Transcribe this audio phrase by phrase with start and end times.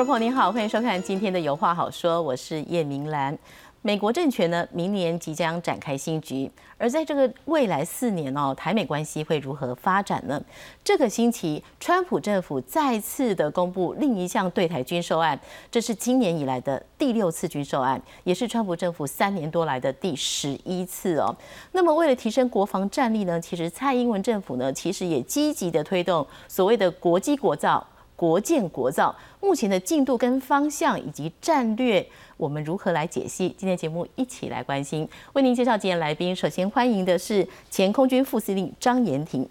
[0.00, 3.38] 众朋友您好，欢迎收看今天的《有话好说》，我是叶明兰。
[3.82, 10.42] 美国政权呢，明年即将展开新局，而在这个未来四年哦，台美关系会如何发展呢？
[10.82, 15.38] 这个星期，川普政府再次的公布另一项对台军售案，
[15.70, 21.36] 这是今年以来的第六次军售案，也是川普政府三年多来的第十一次哦。
[21.72, 27.86] 那么，为了提升国防战力呢，其实蔡英文政府呢，其实也积极的推动所谓的国机国造。
[28.20, 32.06] 国建国造目前的进度跟方向以及战略，
[32.36, 33.48] 我们如何来解析？
[33.56, 36.36] 今天节目一起来关心，为您介绍今天来宾。
[36.36, 39.48] 首先欢迎的是前空军副司令张延廷，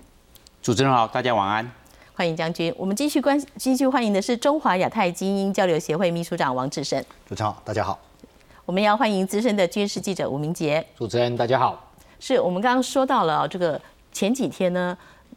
[0.62, 1.72] 主持人好，大家晚安，
[2.14, 2.72] 欢迎将军。
[2.78, 7.97] 我们继续关继续欢迎的是中华亚太精英交流协会秘书长王志胜，主持人好，大家好。
[8.67, 11.92] 我们要欢迎资深的军事记者吴明杰，主持人大家好。
[12.20, 13.81] 是我们刚刚说到了这个
[14.12, 14.95] 前几天呢。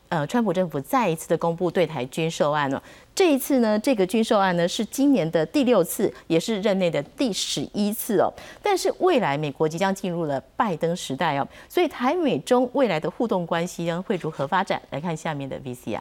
[0.08, 2.82] 呃，川普政府再一次的公布对台军售案了。
[3.14, 8.32] 这一次呢，这个军售案呢是今年的第六次，也是任内的第十一次哦。
[8.62, 14.80] 但是未来美国即将进入了拜登时代哦，所以台美中未来的互动关系将会如何发展？
[14.90, 16.00] 来看下面的 VCR。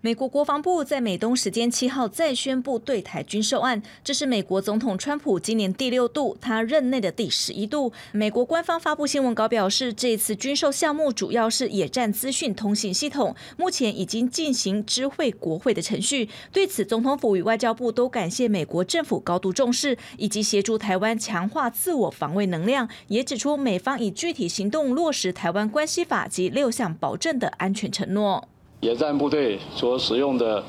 [0.00, 7.92] 美国国防部在美东时间七号再宣布对台军售案，这是美国总统川普今年第六度，他任内的第十一度。
[8.12, 16.28] 美国官方发布新闻稿表示，这次军售项目主要是野战资讯通信系统，目前已经进行知会国会的程序。
[16.52, 28.48] 对此，总统府与外交部都感谢美国政府高度重视，以及协助台湾强化自我防卫能量，也指出美方以具体行动落实台湾关系法及六项保证的安全承诺。
[28.80, 30.62] 野战部队所使用的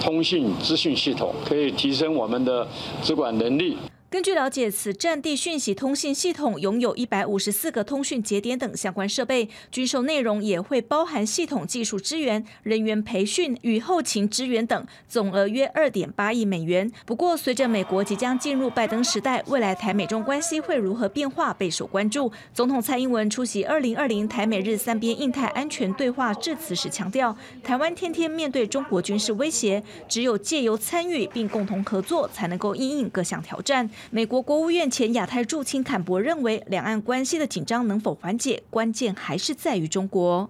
[0.00, 2.66] 通信资讯系统，可以提升我们的
[3.02, 3.76] 直管能力。
[4.16, 16.90] 根据了解，此战地讯息通信系统拥有一百五十四个通讯节点等相关设备，军售内容也会包含系统技术支援、人员培训与后勤支援等，总额约二点八亿美元。
[17.04, 22.32] 不过，随着美国即将进入拜登时代，未来台美中关系会如何变化备受关注。
[22.54, 33.86] 总统蔡英文出席二零二零台美日三边印太安全对话致辞时强调，台湾天天面对中国军事威胁，只有借由参与并共同合作，才能够应应各项挑战。
[34.09, 40.49] 美国国务院前亚太驻青坎博认为，两岸关系的紧张能否缓解，关键还是在于中国。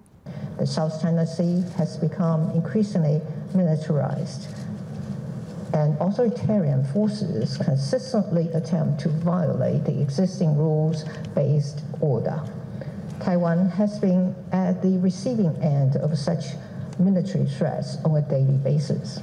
[0.56, 3.20] The South China Sea has become increasingly
[3.54, 4.46] militarized,
[5.72, 12.40] and authoritarian forces consistently attempt to violate the existing rules-based order.
[13.18, 16.54] Taiwan has been at the receiving end of such
[16.98, 19.20] military threats on a daily basis.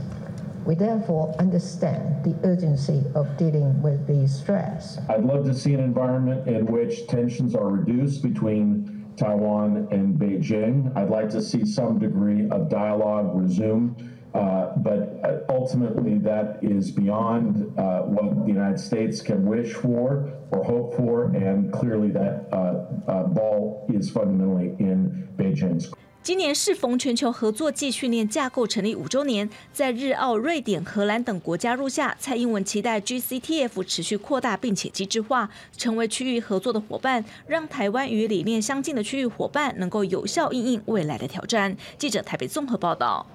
[0.64, 4.98] We therefore understand the urgency of dealing with these threats.
[5.10, 10.96] I'd love to see an environment in which tensions are reduced between Taiwan and Beijing.
[10.96, 13.94] I'd like to see some degree of dialogue resume.
[14.32, 20.64] Uh, but ultimately, that is beyond uh, what the United States can wish for or
[20.64, 25.92] hope for, and clearly that uh, ball is fundamentally in Beijing's
[26.24, 41.76] 今年适逢全球合作暨训练架构成立五周年，在日、澳、瑞典、荷兰等国加入下，蔡英文期待 GCTF 持续扩大并且机制化，成为区域合作的伙伴，让台湾与理念相近的区域伙伴能够有效应应未来的挑战。
[41.98, 43.26] 记者台北综合报道。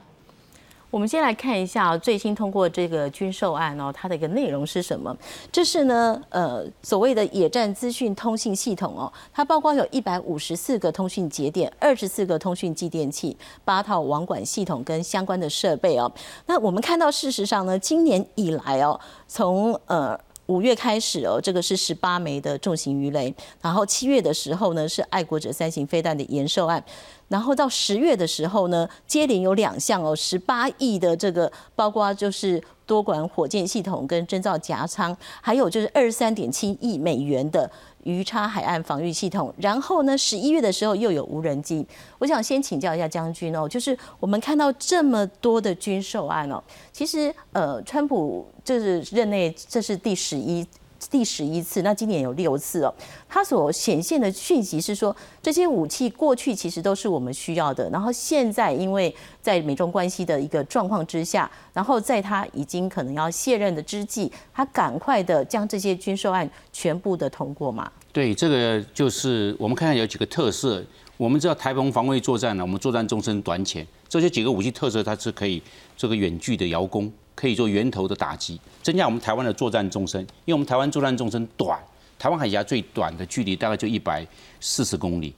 [0.91, 5.15] 我们先来看一下最新通过这个军售案哦，它的一个内容是什么？
[5.51, 16.11] 这是呢，呃，所谓的野战资讯通信系统哦，它包括有一百五十四个通讯节点、二十四个通讯继电器、八套网管系统跟相关的设备哦。
[16.47, 20.19] 那我们看到，事实上呢，今年以来哦，从呃。
[20.49, 26.83] 五月开始哦，这个是十八枚的重型鱼雷，然后七月的时候呢是爱国者三型飞弹的延寿案，
[27.29, 37.71] 然后到十月的时候呢，接连有两项哦，十八亿的这个，包括就是多管火箭系统跟侦造夹舱，还有就是二十三点七亿美元的。
[38.03, 41.85] 鱼叉海岸防御系统，然后呢，十一月的时候又有无人机。
[42.17, 50.65] 我想先请教一下将军哦，就是我们看到这么多的军售案哦，其实呃，川普这是任内这是第十一。
[51.09, 52.93] 第十一次，那今年有六次哦。
[53.27, 67.91] 它所显现的讯息是说，这些武器过去其实都是我们需要的，然后现在因为在美中关系的一个状况之下，然后在他已经可能要卸任的之际，他赶快的将这些军售案全部的通过嘛？
[68.13, 70.83] 对，这个就是我们看看有几个特色。
[71.17, 75.61] 我们知道台澎防卫作战呢，我们作战纵深短浅，这些几个武器特色，它是可以
[75.97, 77.11] 这个远距的遥攻。
[77.35, 78.59] 可以做源头的打击，
[78.89, 81.79] 增加我们台湾的作战纵深，因为我们台湾作战纵深短，
[82.17, 84.25] 台湾海峡最短的距离大概就一百
[84.59, 85.31] 四十公里，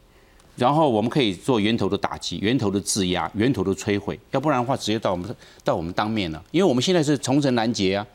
[0.55, 6.41] 然后我们可以做源头的打击、源头的制压、源头的摧毁，要不然的话直接到我们到我们当面了。
[6.51, 8.07] 因为我们现在是重城拦截啊，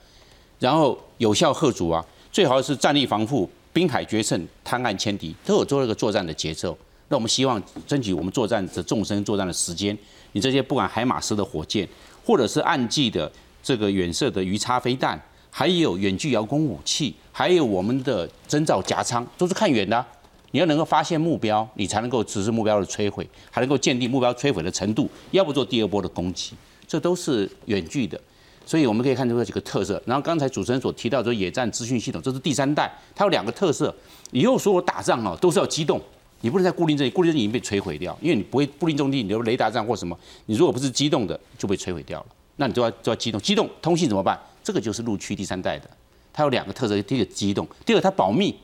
[0.58, 2.02] 然后有效贺阻啊，
[2.32, 6.74] 最好是战力防护、滨海决胜、滩岸歼敌，都有做一个作战的节奏。
[7.08, 9.96] 那我们希望争取我们作战的纵深作战的时间。
[10.32, 11.86] 你这些不管海马斯的火箭，
[12.24, 13.30] 或者是暗记的
[13.66, 15.20] 这个远射的鱼叉飞弹，
[15.50, 20.06] 还有远距遥控武器，还有我们的征兆夹舱，都是看远的。
[20.52, 26.52] 你要能够发现目标，你才能够实施目标的摧毁，还能够鉴定目标摧毁的程度，要不做第二波的攻击，
[26.86, 28.16] 这都是远距的。
[28.64, 30.00] 所以我们可以看出这几个特色。
[30.06, 33.92] 然后刚才主持人所提到说野战资讯系统，这是第三代，它有两个特色。
[34.30, 36.00] 以后所有打仗哦都是要机动，
[36.42, 40.16] 你不能在固定阵地，固定阵地已经被摧毁掉，因为你不会固定阵地，你比如雷达站或什么，
[40.46, 42.26] 你如果不是机动的就被摧毁掉了。
[42.56, 44.38] 那你就要就要机动，机动通信怎么办？
[44.64, 45.88] 这个就是陆区第三代的，
[46.32, 48.54] 它有两个特色：第一个机动，第二个它保密，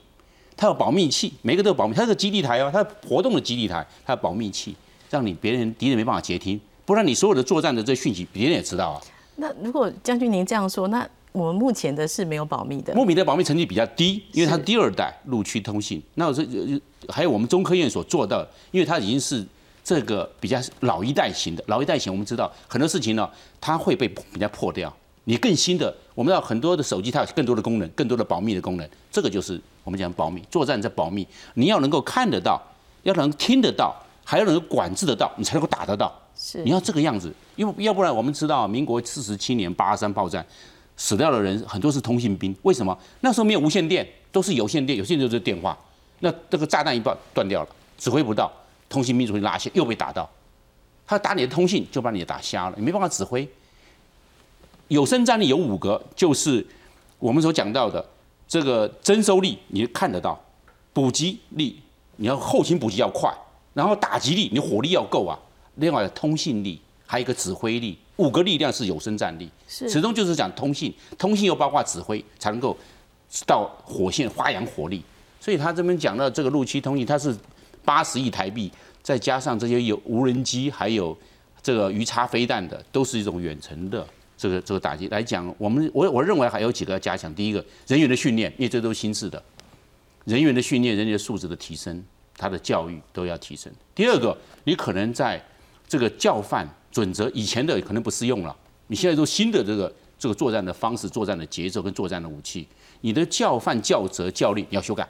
[0.57, 4.75] 它有保密器，每个都有保密，它是个基地台哦，它活动的基地台，它有保密器，
[5.09, 9.01] 让你别人敌人没办法接听，不然你所有的作战的这讯息别人也知道啊。
[9.37, 12.93] 那如果将军您这样说，那我们目前的是没有保密的。
[12.93, 16.01] 目前的保密成绩比较低，因为它第二代陆区通信。
[16.15, 16.45] 那我说
[17.07, 19.43] 还有我们中科院所做到，因为它已经是
[19.83, 21.63] 这个比较老一代型的。
[21.67, 24.91] 老一代型我们知道很多事情呢，它会被人家破掉。
[25.25, 28.89] 你更新的，我们要很多的手机它有更多的功能，更多的保密的功能。
[29.11, 31.25] 这个就是我们讲保密，作战在保密。
[31.53, 32.61] 你要能够看得到，
[33.03, 33.95] 要能听得到，
[34.25, 36.13] 还要能够管制得到，你才能够打得到。
[36.35, 40.45] 是你要这个样子，因为要不然我们知道，民国四十七年八二三炮战
[40.97, 42.97] 死掉的人很多是通信兵，为什么？
[43.21, 45.77] 那时候没有无线电，都是有线电，有线电就是电话。
[46.19, 48.51] 那这个炸弹一爆断掉了，指挥不到，
[48.93, 50.29] 通信兵就会拉线，又被打到。
[51.07, 53.47] 他打你的通信，就把你打瞎了，你没办法指挥。
[54.87, 56.63] 有生战力有五个，就是
[57.17, 58.05] 我们所讲到的
[58.47, 60.39] 这个征收力，你看得到；
[60.93, 61.81] 补给力，
[62.17, 63.33] 你要后勤补给要快；
[63.73, 65.37] 然后打击力，你火力要够啊。
[65.75, 69.49] 另外，通信力，还有一个指挥力，五个力量是有生战力。
[69.67, 72.77] 始终就是讲通信，通信又包括指挥，才能够
[73.47, 75.03] 到火线发扬火力。
[75.39, 77.35] 所以他这边讲到这个陆区通信，它是
[77.85, 78.71] 八十亿台币，
[79.01, 81.17] 再加上这些有无人机，还有
[81.61, 84.05] 这个鱼叉飞弹的，都是一种远程的
[84.37, 85.53] 这个这个打击来讲。
[85.57, 87.33] 我们我我认为还有几个要加强。
[87.33, 89.41] 第一个，人员的训练，因为这都是新式的，
[90.25, 92.03] 人员的训练，人员素质的提升，
[92.37, 93.71] 他的教育都要提升。
[93.93, 95.41] 第二个，你可能在
[95.87, 98.55] 这个教范准则以前的可能不适用了，
[98.87, 102.67] 你现在都新的这个这个作战的方式、作战的节奏跟作战的武器，
[103.01, 105.07] 你的教范教则教令要修改，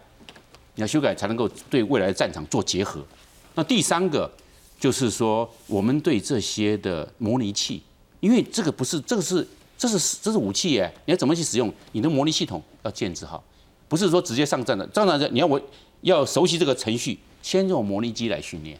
[0.75, 3.03] 你要修改才能够对未来的战场做结合。
[3.55, 4.31] 那第三个
[4.79, 7.81] 就是说，我们对这些的模拟器，
[8.19, 9.47] 因为这个不是这个是
[9.77, 11.71] 这是这是武器耶，你要怎么去使用？
[11.91, 13.43] 你的模拟系统要建制好，
[13.87, 15.61] 不是说直接上战的，上战的你要我
[16.01, 18.79] 要熟悉这个程序，先用模拟机来训练。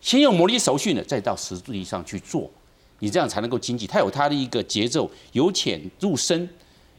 [0.00, 2.50] 先用模拟手续呢，再到实际上去做，
[2.98, 3.86] 你这样才能够经济。
[3.86, 6.48] 它有它的一个节奏，由浅入深，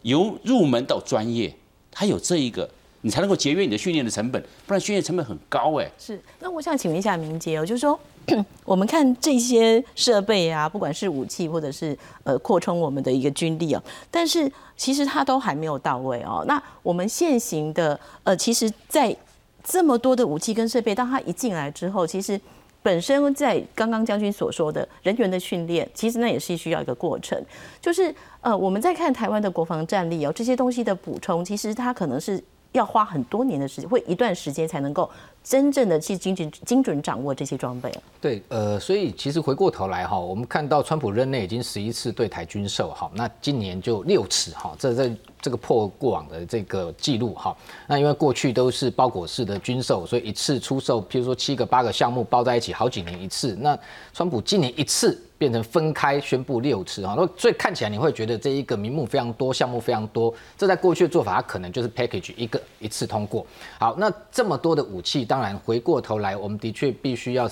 [0.03, 1.53] 由入门到专业，
[1.91, 2.69] 它有这一个，
[3.03, 5.89] 你才能够节约你的训练的成本，不然训练成本很高哎。
[5.99, 7.97] 是，那我想请问一下明杰哦，就是说
[8.65, 16.43] 我们看这些设备啊，不管是武器或者是呃扩充我们的一个军力哦，但是其实它都还没有到位哦。
[16.47, 19.15] 那我们现行的呃，其实，在
[19.63, 22.39] 这么多的武器跟设备，当它一进来之后，其实。
[22.81, 27.41] 本身在刚刚将军所说的人员的训练，其实那也是需要一个过程。
[27.79, 32.43] 就是呃，我们在看台湾的国防战力哦，这些东西的补充，其实它可能是
[32.73, 35.09] 要花很多年的时间，会一段时间才能够
[35.43, 37.91] 真正的去精准精准掌握这些装备。
[38.19, 45.15] 对，呃，所以其实回过头来哈，我们看到川普任内已经十一次对台军售，哈，那今年就六次哈，这这。
[45.43, 47.53] 这个破过往的这个记录哈，
[47.85, 53.53] 那因为过去都是包裹式的军售，所以一次出售，譬如说七个八个项目包在一起，好几年一次。
[53.59, 53.77] 那
[54.13, 60.33] 川普今年一次变成分开宣布六次哈，那所以看起来你会觉得这一个名目非常多，项目非常多。
[60.57, 63.45] 这在过去的做法，它可能就是 package 一个一次通过。
[63.77, 67.51] 好，那这么多的武器，当然回过头来，我们的确必须要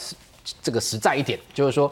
[0.63, 1.91] 这个实在一点，就是说。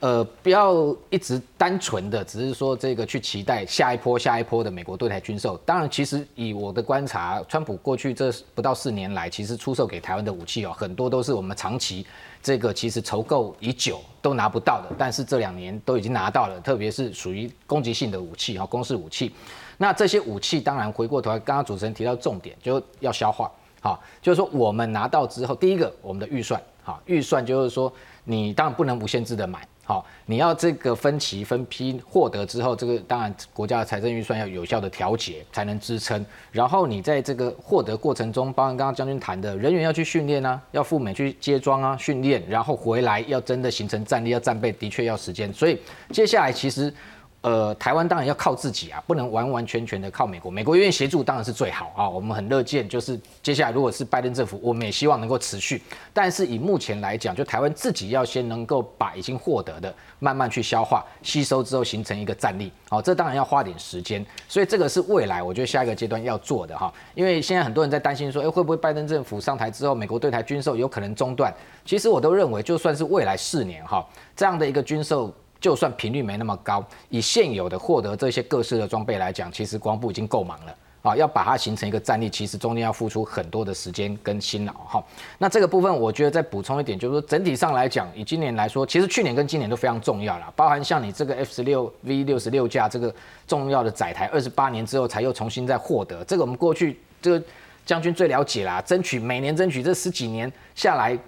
[0.00, 5.58] 呃，不要一直单纯的只是说这个去期待下一波下一波的美国对台军售。
[5.58, 12.06] 当然，其实以我的观察，川普过去这不到四年来，其实出售给台湾的武器哦，很多都是我们长期
[12.42, 19.30] 这个其实筹购已久都拿不到的，但是这两年都已经拿到了，特别是属于攻击性的武器哈，攻势武器。
[19.76, 23.52] 那这些武器当然回过头来，刚刚主持人提到重点就要消化，
[23.82, 27.92] 好，就是说我们拿到之后，第一个我们的预算，好，预算就是说。
[28.22, 29.66] 你当然不能无限制的买。
[29.90, 36.24] 好，你要这个分期分批获得之后，这个当然国家的财政预算要有效的调节才能支撑。
[36.52, 45.52] 然后你在这个获得过程中，包含刚刚将军谈的人员要去训练啊，要赴美去接装啊训练，然后回来要真的形成战力要战备，的确要时间。
[45.52, 45.76] 所以
[46.12, 46.94] 接下来其实。
[47.42, 50.50] 呃，台湾当然要靠自己啊，不能完完全全的靠美国。
[50.50, 52.86] 美国愿意协助当然是最好啊，我们很乐见。
[52.86, 55.82] 就是接下来如果是拜登政府，我们也希望能够持续。
[56.12, 62.70] 但是以目前来讲，就台湾自己要先能够把已经获得的慢慢去消化、吸收之后，形成一个战力。
[62.90, 64.22] 好，这当然要花点时间。
[64.46, 66.92] 所以这个是未来我觉得下一个阶段要做的哈。
[67.14, 71.50] 因为现在很多人在担心说，哎，会不会拜登政府上台之后，美国对台军售有可能中断？
[71.86, 74.06] 其实我都认为，就算是未来四年哈
[74.36, 75.34] 这样的一个军售。
[75.60, 81.14] 就算频率没那么高，以现有的获得这些各式的装备来讲，其实光部已经够忙了啊！
[81.14, 85.04] 要把它形成一个战力，其实中间要付出很多的时间跟辛劳哈。
[85.38, 93.14] 那这个部分，我觉得再补充一点，就是说整体上来讲，以今年来说，其实去年跟今年都非常重要了，包含像你这个 F 十六 V 六十六架这个
[93.46, 97.44] 重要的载台，二十八年之后才又重新再获得，这个我们过去这个
[97.84, 101.18] 将军最了解啦，争取每年争取这十几年下来。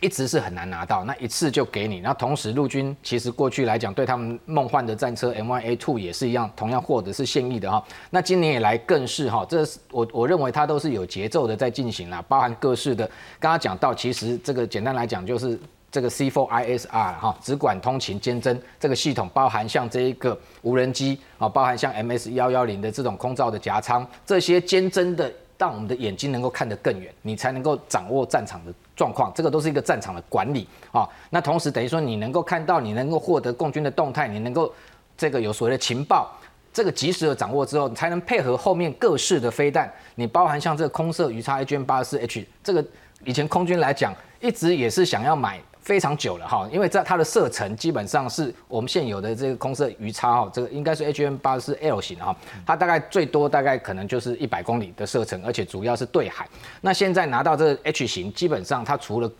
[0.00, 2.00] 一直是很难拿到，那一次就给你。
[2.00, 7.82] 那同时，陆军其实过去来讲，对他们梦幻的战车 M1A2 也是一样，同样获得是现役的哈。
[8.10, 13.06] 那今年以来更是哈，这是我我认为它都是有节奏的在进行啦，包含各式的。
[13.38, 15.58] 刚刚讲到，其实这个简单来讲就是
[15.90, 25.32] 这个 C4ISR 哈，只管通勤兼侦这个系统，包含像这一个无人机啊，包含像 MS 幺幺零的这种空照的夹舱，这些兼侦的。
[25.56, 29.32] 让我们的眼睛能够看得更远，你才能够掌握战场的状况。
[29.34, 31.08] 这个都是一个战场的管理啊。
[31.30, 34.72] 那同时等于说，你能够看到，你能够获得共军的动态，你能够
[35.16, 36.30] 这个有所谓的情报，
[36.72, 39.92] 这个及时的掌握之后，才能配合后面各式的飞弹。
[40.14, 42.84] 你包含像这个空射鱼叉 H M 八四 H，这个
[43.24, 45.60] 以前空军来讲，一直也是想要买。
[45.84, 56.48] 非常久了哈，因为在它的射程基本上是我们现有的这个空射鱼叉哈，这个应该是 H M 八是 L 型哈，它大概最多大概可能就是一百公里的射程，而且主要是对海。
[56.80, 59.30] 那现在拿到这个 H 型，基本上它除了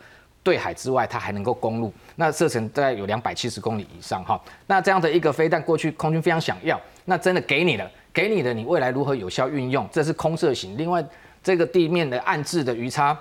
[0.43, 4.39] 对海之外，它还能够公路，那射程大概有两百七十公里以上哈。
[4.67, 9.89] 那这样的一个飞弹，过去空军非常想要，那真的给你了，给你的，你未来如何有效运用？
[9.91, 10.77] 这是空射型。
[10.77, 11.03] 另外，
[11.43, 13.19] 这个地面的暗制的鱼叉。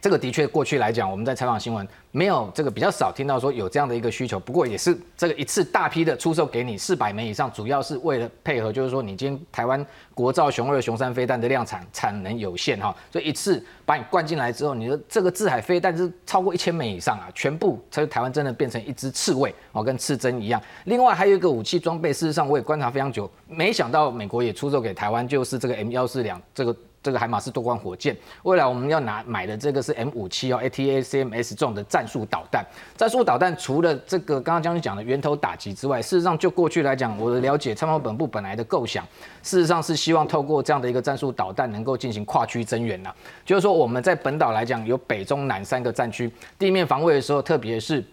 [0.00, 4.40] 这个的确，过去来讲，我们在采访新闻没有这个比较少听到说有这样的一个需求。
[4.40, 20.60] 不过也是这个一次大批的出售给你四百枚以上，主要是为了配合，就是说你今天台湾国造熊二、熊三飞弹的量产产能有限哈，所以一次把你灌进来之后，你的这个自海飞弹是超过一千枚以上啊，全部才台湾真的变成一支刺猬哦，跟刺针一样。
[20.84, 26.74] 另外还有一个武器装备，事实上我也观察非常久，没想到美国也出售给台湾，就是这个 M 幺四两这个。
[27.02, 32.64] 这个海马斯多管火箭，未来我们要拿买的这个是 M 五七哦，ATACMS 这种的战术导弹。
[32.96, 39.02] 战术导弹除了这个刚刚将军讲的源头打击之外，事实上就过去来讲，我的了解，参谋本部本来的构想，
[39.42, 43.10] 事实上是希望透过这样的一个战术导弹，能够进行跨区增援呐。
[43.46, 48.04] 就是说我们在本岛来讲，有北中南三个战区，地面防卫的时候，特别是，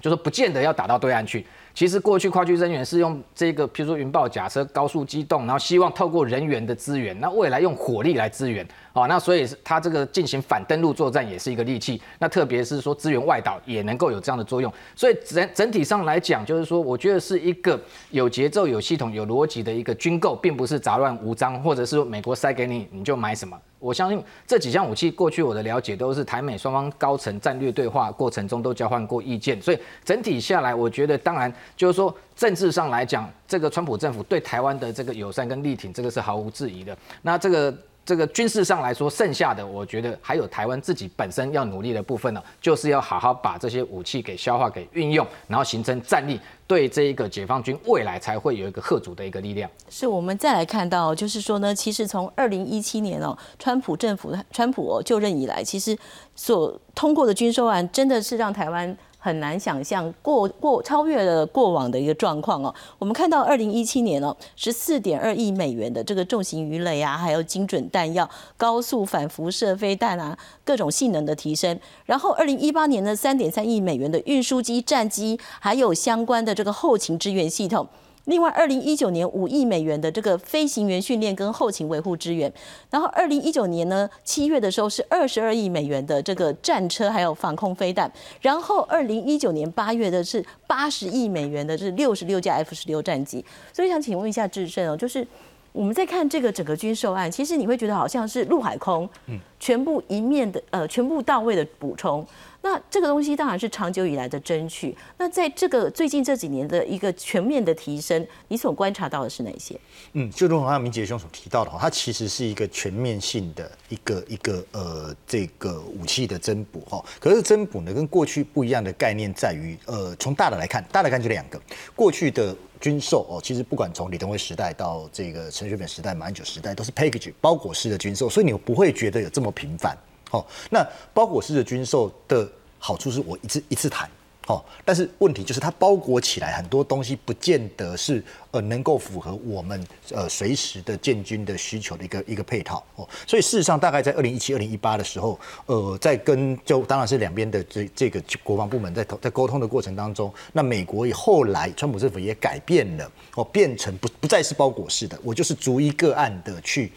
[0.00, 1.46] 就是不见得要打到对岸去。
[1.72, 12.00] 其实过去跨区增援是用这个，譬如说云豹假车高速机动，然后希望透过人员的资源，那未来用火力来支援，哦，那所以它这个进行反登陆作战也是一个利器。
[12.18, 14.72] 那特别是说支援外岛也能够有这样的作用。
[14.96, 17.80] 所以整整体上来讲，就是说我觉得是一个
[18.10, 23.56] 有节奏、有系统、有逻辑的一个军购，并不是杂乱无章，或者是美国塞给你你就买什么。
[23.78, 36.96] 我相信这几项武器，过去我的了解都是台美双方高层战略对话过程中都交换过意见，所以整体下来，我觉得当然就是说政治上来讲，这个川普政府对台湾的这个友善跟力挺，这个是毫无质疑的。
[37.22, 37.74] 那这个。
[38.10, 49.70] 这个军事上来说，剩下的我觉得还有台湾自己本身要努力的部分呢，就是要好好把这些武器给消化、给运用，然后形成战力，对这一个解放军未来才会有一个贺主的一个力量。
[49.88, 55.96] 是我们再来看到，就是说呢，其实从二零一七年哦，川普政府川普就任以来，其实
[56.34, 58.98] 所通过的军售案，真的是让台湾。
[59.20, 62.74] 很难想象过过超越了过往的一个状况哦。
[62.98, 71.78] 我们看到二零一七年哦，十四点二亿美元的这个重型鱼雷啊，还有精准弹药、高速反辐射飞弹啊，各种性能的提升。
[72.06, 77.86] 然后二零一八年的，三点三亿美元的运输机、战机，还有相关的这个后勤支援系统。
[78.26, 82.52] 另外，二零一九年五亿美元的这个飞行员训练跟后勤维护支援，
[82.90, 88.10] 然后二零一九年呢七月的时候是二十二亿美元的这个战车还有防空飞弹，
[88.40, 95.26] 然后二零一九年八月的是八十亿美元的是六十六架 F 十六战机，所以想请问一下智胜哦，就是
[95.72, 102.24] 我们在看这个整个军售案，其实你会觉得好像是陆海空，嗯，全部一面的呃全部到位的补充。
[102.62, 104.96] 那这个东西当然是长久以来的争取。
[105.18, 109.78] 那在这个最近这几年的一个全面的提升，你所观察到的是哪些？
[110.12, 117.04] 嗯，就如同刚刚明杰兄所提到的话，它其实是一个全面性的一个一个呃这个武器的增补哈。
[117.18, 121.60] 可是增补呢，跟过去不一样的概念在于，呃，从大的来看，大的看就两个，
[121.94, 122.56] 过去的。
[122.80, 129.94] 军售哦，其实不管从李登辉时代到这个陈水扁时代、马英九时代，都是 package 包裹式的军售，所以你不会觉得有这么频繁。
[130.30, 134.08] 哦，那包裹式的军售的好处是我一次一次谈。
[134.46, 143.08] 哦，但是问题就是它包裹起来很多东西，不见得是呃能够符合我们呃随时的建军的需求的一个一个配套哦。
[143.28, 156.90] 所以事实上，大概在二零一七、二零一八的时候，呃，在跟就当然是两边的这这个国防部门在在沟通的过程当中，那美国以后来川普政府也改变了哦，变成不不再是包裹式的，我就是逐一个案的去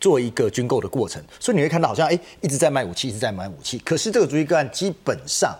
[0.00, 1.22] 做一个军购的过程。
[1.38, 5.56] 所以你会看到好像哎一直在卖武器，一直在买武器，可是这个逐一个案基本上。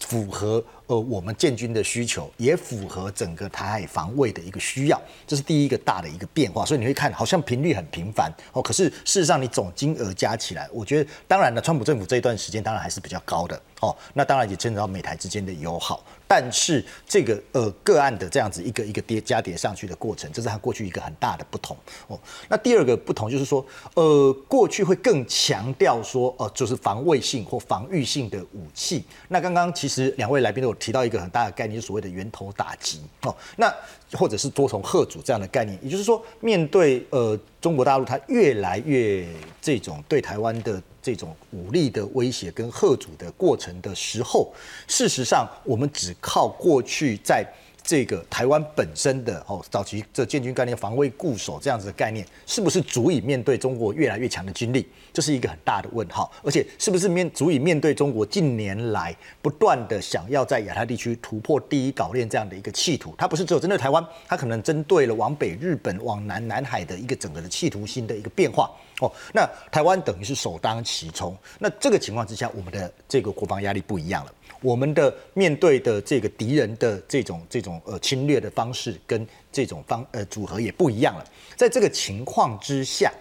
[0.00, 6.64] 符合呃我们建军的需求，也符合整个台海防卫的一个需要，这是第一个大的一个变化。
[6.64, 16.04] 所以你会看好像频率很频繁哦，可是事实上你总金额加起来，我觉得当然了，川普政府这一段时间当然还是比较高的哦，那当然也牵扯到美台之间的友好。
[16.34, 22.18] 但是这个呃个案的这样子一个一个叠加叠上去的过程，这是它过去一个很大的不同哦。
[22.48, 29.04] 那第二个不同就是说，呃，过去会更强调说，呃，就是防卫性或防御性的武器。
[29.28, 33.34] 那刚刚其实两位来宾都有提到一个很大的概念，所谓的源头打击哦。
[33.56, 33.68] 那
[34.12, 39.26] 或者是多重贺主这样的概念，也就是说，面对呃中国大陆，它越来越
[39.60, 44.54] 这种对台湾的这种武力的威胁跟贺主的过程的时候，
[44.86, 47.44] 事实上，我们只靠过去在。
[47.82, 54.88] 这个台湾本身的哦，早期这建军概念、防卫固守这样子的概念，是不是足以面对中国越来越强的军力？
[55.12, 56.32] 这是一个很大的问号。
[56.42, 63.14] 而且，是不是面足以面对中国近年来不断的想要在亚太地区突破第一岛链这样的一个企图？
[63.18, 68.70] 它不是只有针对台湾，它可能针对了往北日本、往南南海的一个整个的企图心的一个变化。
[69.00, 71.36] 哦，那台湾等于是首当其冲。
[71.58, 74.32] 那这个情况之下，我们的这个国防压力不一样了。
[74.62, 81.24] 我们的面对的这个敌人的这种这种呃侵略的方式跟这种方呃组合也不一样了。
[81.56, 83.12] 在这个情况之下。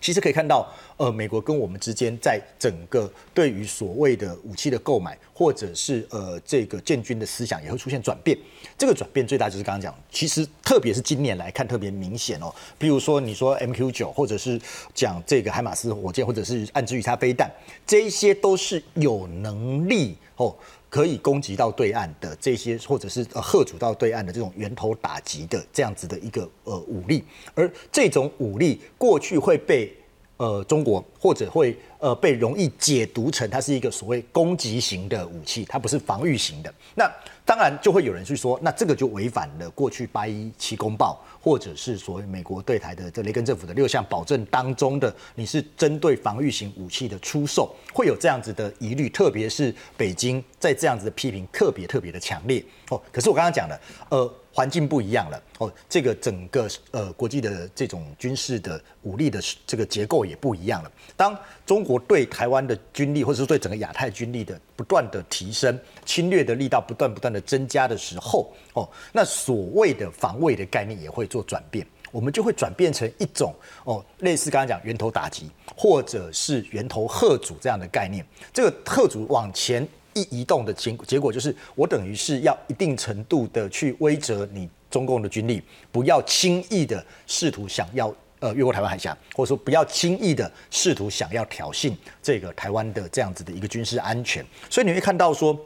[0.00, 8.36] 其实可以看到，呃，美国跟我们之间在整个对于所谓的武器的购买，或者是呃这个建军的思想也会出现转变。
[8.78, 12.52] 这个转变最大就是刚刚讲，其实特别是今年来看特别明显哦。
[12.78, 14.58] 比如说你说 MQ 九，或者是
[14.94, 17.50] 讲这个海马斯火箭，或者是暗之鱼叉飞弹，
[17.86, 20.56] 这一些都是有能力哦
[20.90, 27.24] 可以攻击到对岸的这些，或者是呃吓阻到对岸的这种源头打击的这样子的一个呃武力，
[27.54, 29.96] 而这种武力过去会被。
[30.40, 36.72] 呃，中国或者会呃被容易解读成它是一个所谓攻击型的武器，它不是防御型的。
[36.94, 37.06] 那
[37.44, 52.98] 当然就会有人去说，那这个就违反了过去八一七公报，或者是所谓美国对台的这雷根政府的六项保证当中的，你是针对防御型武器的出售，会有这样子的疑虑，特别是北京在这样子的批评特别特别的强烈哦。
[53.12, 54.34] 可是我刚刚讲的，呃。
[54.52, 60.90] 环境不一样了哦，这个整个呃国际的这种军事的武力的这个结构也不一样了。
[61.16, 78.26] 当中国对台湾的军力，或者是对整个亚太军力的不断的提升，侵略的力道不断不断的增加的时候，哦，那所谓的防卫的概念也会做转变，我们就会转变成一种哦，类似刚刚讲源头打击，或者是源头贺阻这样的概念。
[78.52, 79.86] 这个贺阻往前。
[80.14, 94.44] 一移动的结结果就是，我等于是要一定程度的去威慑你中共的军力，不要轻易的试图想要呃越过台湾海峡，或者说不要轻易的试图想要挑衅这个台湾的这样子的一个军事安全。
[94.68, 95.58] 所以你会看到说。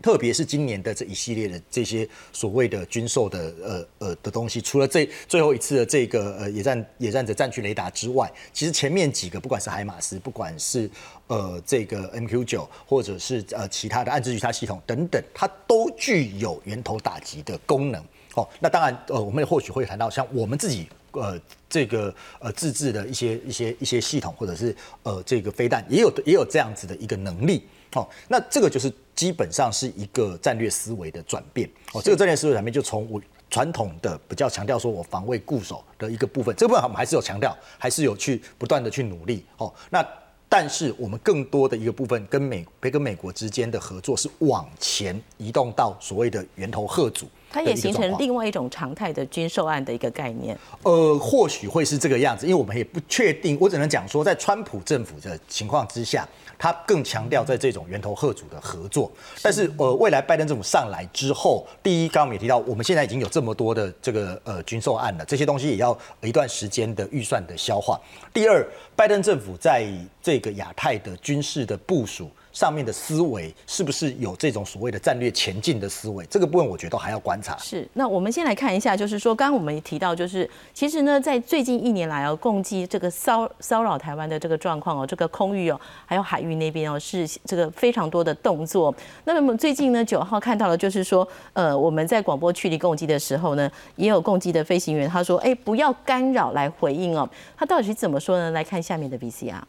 [0.00, 10.90] 特别是今年的这一系列的这些所谓的军售的呃呃的东西，除了这最后一次的这个呃野战野战者战区雷达之外，其实前面几个不管是海马斯，不管是
[11.32, 18.04] 呃这个 MQ 九，或者是呃其他的暗之鱼叉系统等等，它都具有源头打击的功能。
[18.34, 27.66] 哦，那当然呃我们或许会谈到像我们自己呃这个呃自制的一些一些一些系统，或者是呃这个飞弹也有也有这样子的一个能力。
[27.94, 31.68] 哦，那这个就是基本上是一个战略思维的转变。
[31.92, 39.44] 哦，这个战略思维转变就从我传统的比较强调说我防卫固守的一个部分，这部分我们还是有强调，还是有去不断的去努力。
[39.58, 40.02] 哦，那
[40.54, 47.26] 但是我们更多的一个部分跟美别跟美国之间的合作是往前移动到所谓的源头贺主。
[47.50, 50.54] 它也形成另外一种常态的军售案的一个概念。
[50.82, 53.56] 呃，或许会是这个样子，因为我们也不确定。
[53.58, 56.28] 我只能讲说，在川普政府的情况之下，
[56.62, 59.10] 他更强调在这种源头贺主的合作。
[59.42, 68.00] 但是，呃，未来拜登政府上来之后，第一，刚刚我们也提到，我们现在已经有这么多的这个呃军售案了，这些东西也要一段时间的预算的消化。
[68.32, 69.84] 第二，拜登政府在
[70.22, 72.30] 这个亚太的军事的部署。
[72.52, 76.24] 上面的思维是不是有这种所谓的战略前进的思维？
[76.26, 77.56] 这个部分我觉得还要观察。
[77.58, 88.94] 是，那我们先来看一下，就是说，刚刚我们也提到，就是其实呢，在最近一年来哦，共计这个骚骚扰台湾的这个状况哦，这个空域哦，还有海域那边哦，是这个非常多的动作。
[89.24, 97.28] 那么最近呢，九号看到了，就是说，呃，我们在广播区里共机的时候呢，也有共机的飞行员他说，哎，不要干扰来回应哦。
[97.56, 98.50] 他到底是怎么说呢？
[98.50, 99.62] 来看下面的 VCR。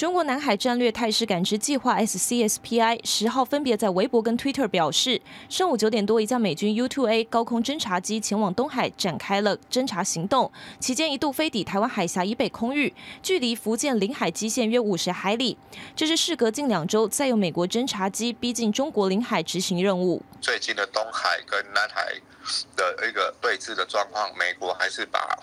[0.00, 15.58] 中国南海战略态势感知计划 （SCSPI） 十号分别在微博跟 Twitter 表示，上午九点多，一架美军 U-2A 高空侦察机前往东海展开了侦察行动，期间一度飞抵台湾海峡以北空域，距离福建领海基线约五十海里。
[15.94, 20.22] 这是事隔近两周，再有美国侦察机逼近中国领海执行任务。
[20.40, 22.14] 最近的东海跟南海
[22.74, 25.38] 的一个对峙的状况，美国还是把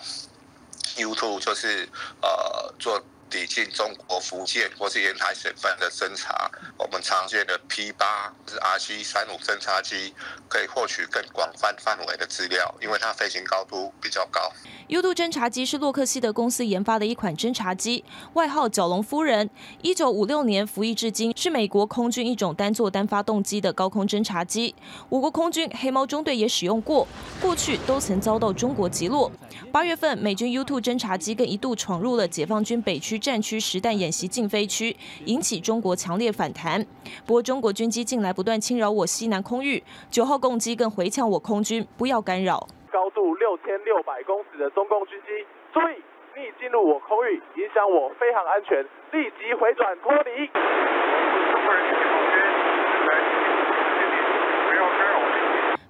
[0.96, 1.88] U-2 就是
[2.20, 3.00] 呃做。
[3.30, 10.14] 抵近中国福建或是沿海省份的侦察，我们常见的 P 八是 RC 三五侦察机，
[10.48, 14.40] 可以获取更广泛范围的资料，因为它飞行高度比较高。
[14.88, 19.50] U 度侦察机是洛克希德公司研发的一款侦察机，外号“角龙夫人”。
[19.82, 24.74] 一九五六年服役至今，是美国空军一种单座单发动机的高空侦察机。
[25.10, 27.06] 我国空军黑猫中队也使用过，
[27.38, 29.30] 过去都曾遭到中国击落。
[29.70, 36.84] 八月份，美军 U two 侦察机更一度闯入了解放军北区战区实弹演习禁飞区，引起中国强烈反弹。
[37.26, 42.66] 不过，中国军机近来不断侵扰我西南空域，九号攻击更回呛我空军不要干扰。
[42.90, 46.02] 高度六千六百公尺的中共军机，注意
[46.36, 50.50] 你已进入我空域，影响我飞行安全，立即回转脱离。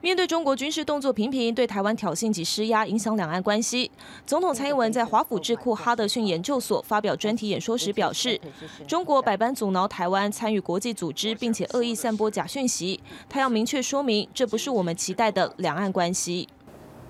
[0.01, 3.91] 面对中国军事动作频频，对台湾挑衅及施压，影响两岸关系。
[4.25, 8.41] 总统蔡英文在华府智库哈德逊研究所发表专题演说时表示，
[8.87, 13.01] 中国百般阻挠台湾参与国际组织，并且恶意散播假讯息。
[13.29, 16.49] 他要明确说明，这不是我们期待的两岸关系。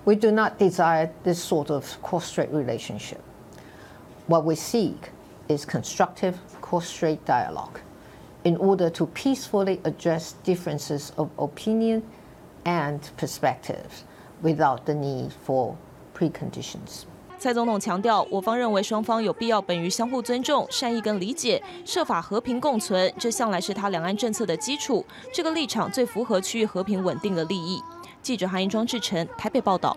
[0.05, 3.19] We do not desire this sort of cross-strait relationship.
[4.25, 4.95] What we seek
[5.47, 7.81] is constructive cross-strait dialogue
[8.41, 12.01] in order to peacefully address differences of opinion
[12.63, 14.03] and perspectives
[14.41, 15.75] without the need for
[16.17, 17.03] preconditions.
[17.37, 25.05] 蔡总统强调，我方认为双方有必要本于相互尊重、善意跟理解，设法和平共存，这向来是他两岸政策的基础。
[25.33, 27.81] 这个立场最符合区域和平稳定的利益。
[28.21, 29.95] 记者韩英庄志成台北报道。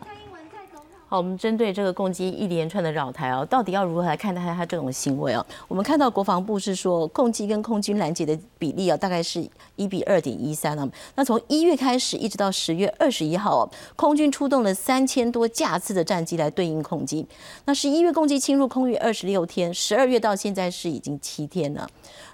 [1.12, 5.44] 好，我们针对这个攻击一连串的扰台哦，到底要如何来看待他这种行为哦？
[5.68, 9.46] 我们看到国防部是说，攻击跟空军拦截的比例啊，大概是
[9.76, 10.88] 一比二点一三啊。
[11.14, 17.26] 那从一月开始，一直到十月二十一号哦，空军出动了三千多架次的战机来对应空击。
[17.66, 21.86] 那十一月攻击侵入空域二十六天，十二月到现在是已经七天了。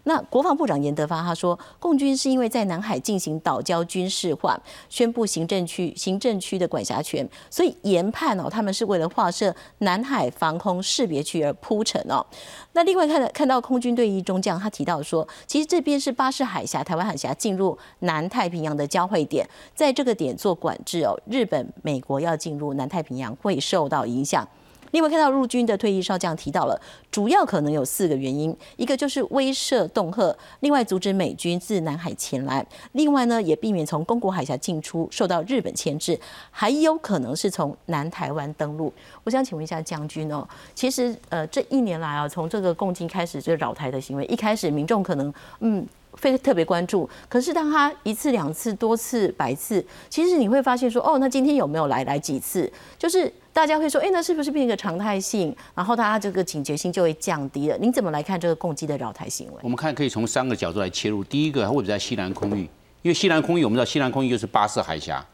[0.04, 4.56] 那国防部长严德发他说，共军是因为在南海进行岛礁军事化，
[4.88, 12.24] 宣布行政区行政区的管辖权，所以研判哦，他们是为了划设南海防空识别区而铺陈哦。
[12.72, 24.46] 那另外看到看到空军队一中将他提到说，其实这边是巴士海峡、台湾海峡进入南太平洋的交汇点，在这个点做管制哦，日本、美国要进入南太平洋会受到影响。
[24.92, 36.18] 另外看到陆军的退役少将提到了，主要可能有四个原因，一个就是威慑恫吓，另外阻止美军自南海前来，另外呢也避免从宫古海峡进出受到日本牵制，
[36.50, 38.92] 还有可能是从南台湾登陆。
[39.24, 45.86] 我想请问一下将军哦，其实呃这一年来啊，从这个共进开始这扰台的行为，一开始民众可能嗯
[46.18, 53.32] 非特别关注，可是当他一次两次多次百次，其实你会发现说哦，那今天有没有来来几次，就是。
[53.50, 55.52] 大家会说，哎，那是不是变一个常态性？
[55.74, 57.76] 然后大家这个警觉性就会降低了。
[57.78, 59.54] 您怎么来看这个攻击的扰台行为？
[59.62, 61.24] 我们看可以从三个角度来切入。
[61.24, 62.60] 第一个，它会在西南空域，
[63.02, 65.26] 因为西南空域我们知道西南空域就是巴士海峡，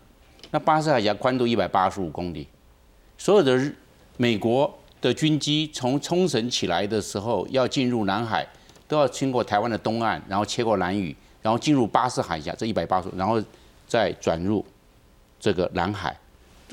[0.53, 2.49] 那巴士海峡宽度一百八十五公里，
[3.19, 3.61] 所有的
[4.17, 8.47] 美国的军机从冲绳起来的时候要进入南海，
[8.95, 13.43] 都要经过台湾的东岸，然后切过南屿，然后进入巴士海峡这一百八十，然后
[13.89, 14.65] 再转入
[15.41, 16.17] 这个南海。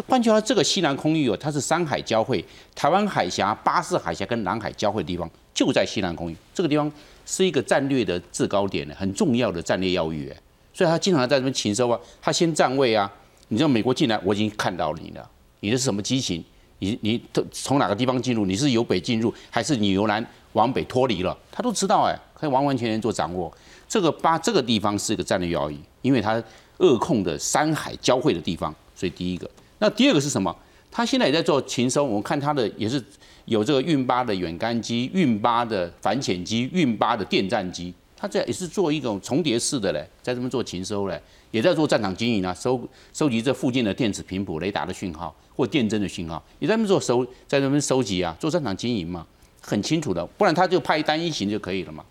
[0.08, 6.36] 换句话说，这个西南空域哦，它是山海交汇，台湾海峡、巴士海峡跟南海交汇的地方就在西南空域。
[6.54, 6.92] 这个地方
[7.26, 10.32] 是一个战略的制高点很重要的战略要域。
[10.74, 13.12] 所以他经常在这边勤收啊，他先站位啊。
[13.48, 15.30] 你知道美国进来，我已经看到你了，
[15.60, 16.44] 你的是什么机型？
[16.80, 18.46] 你你从哪个地方进入？
[18.46, 21.38] 你是由北进入，还是你由南往北脱离了？
[21.52, 23.52] 他都知道哎，可以完完全全做掌握。
[23.88, 26.42] 这个八这个地方是一个战略要义，因为它
[26.78, 29.50] 扼控的山海交汇的地方，所以第一个。
[29.80, 30.56] 那第二个是什么？
[30.90, 33.02] 他现在也在做禽收，我们看他的也是
[33.46, 42.80] 有这个运八的远干机、运八的反潜机、运八的电战机，他这也是做一种重叠式的嘞，在这边做禽收嘞，也在做战场经营啊，收
[43.14, 49.26] 收集这附近的电子频谱、雷达的讯号或电侦的讯号，也在那边做收，在那边收集啊，做战场经营嘛，
[49.62, 52.04] 很清楚的，不然他就派单一型就可以了嘛。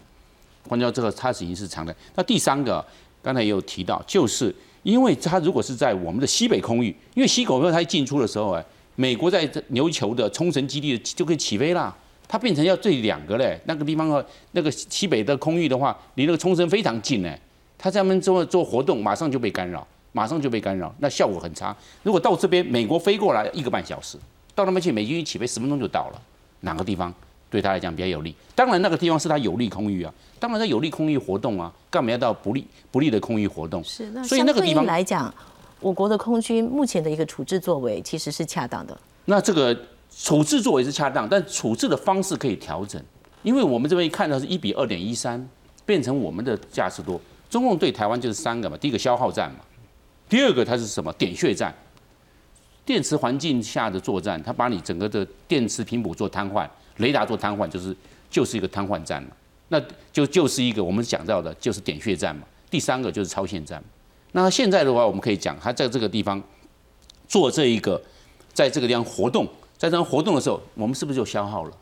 [0.68, 1.94] 换掉这个，它已经是常态。
[2.14, 2.82] 那第三个，
[3.22, 4.54] 刚才也有提到，就是。
[4.82, 8.64] 因为它如果是在我们的西北空域，因为西狗肉它进出的时候，哎，
[8.96, 11.94] 美国在琉球的冲绳基地就可以起飞啦。
[12.26, 17.38] 它变成要对两个嘞，那个地方，那个西北的空域的话，离那个冲绳非常近哎，
[17.76, 21.76] 它在那边做做活动，马上就被干扰，马上就被干扰，那效果很差。
[22.02, 24.16] 如果到这边，美国飞过来一个半小时，
[24.54, 26.22] 到那边去，美军一起飞十分钟就到了，
[26.60, 27.12] 哪个地方？
[27.50, 33.82] 对他来讲比较有利，当然那个地方是他有利空域啊，当然他有利空域活动啊，干嘛要到不利不利的空域活动？
[33.82, 35.34] 是，那所以那个地方来讲，
[35.80, 38.96] 我国的空军目前的一个处置作为其实是恰当的。
[39.24, 39.76] 那这个
[40.16, 43.02] 处置作为是恰当，但处置的方式可以调整，
[43.42, 45.44] 因为我们这边看到是一比二点一三，
[45.84, 47.20] 变成我们的架势多。
[47.50, 49.58] 中共对台湾就是三个嘛，第一个消耗战嘛，
[50.28, 51.74] 第二个它是什么点穴战，
[52.84, 56.68] 电磁环境下的作战，它把你整个的电磁频谱做瘫痪。
[56.98, 57.96] 雷达做瘫痪就是
[58.30, 59.30] 就是一个瘫痪战嘛，
[59.68, 59.80] 那
[60.12, 62.42] 就就是一个我们讲到的就是点穴战嘛。
[62.70, 63.82] 第三个就是超限战。
[64.32, 66.40] 那现在的话，我们可以讲，他在这个地方
[67.26, 68.00] 做这一个，
[68.52, 69.44] 在这个地方活动，
[69.76, 71.72] 在这样活动的时候，我们是不是就消耗了？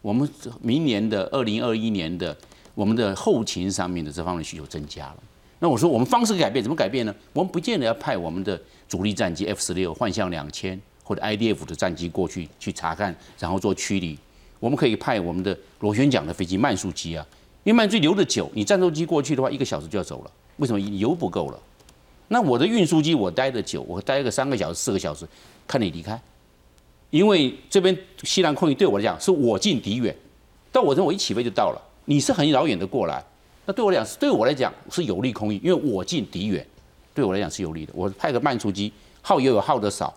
[0.00, 0.28] 我们
[0.62, 2.36] 明年的二零二一年的
[2.74, 5.16] 我们的后勤上面的这方面需求增加了。
[5.58, 7.14] 那我说我们方式改变，怎么改变呢？
[7.32, 8.58] 我们不见得要派我们的
[8.88, 14.16] 主力战机 F 十六、幻象两千或者 IDF 的战机过去去查看，然后做驱离。
[14.60, 17.26] 我们可以派我们的螺旋桨的飞机慢速机啊，
[17.64, 20.30] 因为慢速机留的久，你战斗机过去的话，一个小时就要走了。
[20.58, 21.58] 为什么油不够了？
[22.28, 25.26] 那我的运输机我待的久，我待个三个小时、四个小时，
[25.66, 26.20] 看你离开。
[27.08, 30.14] 因为这边西南空域对我来讲是我近敌远，
[30.70, 31.82] 到我这我一起飞就到了。
[32.04, 33.24] 你是很遥远的过来，
[33.66, 36.64] 那对我来讲是对我来讲是有利空域，因为我近敌远，
[37.14, 37.92] 对我来讲是有利的。
[37.96, 38.92] 我派个慢速机，
[39.22, 40.14] 耗油有耗的少，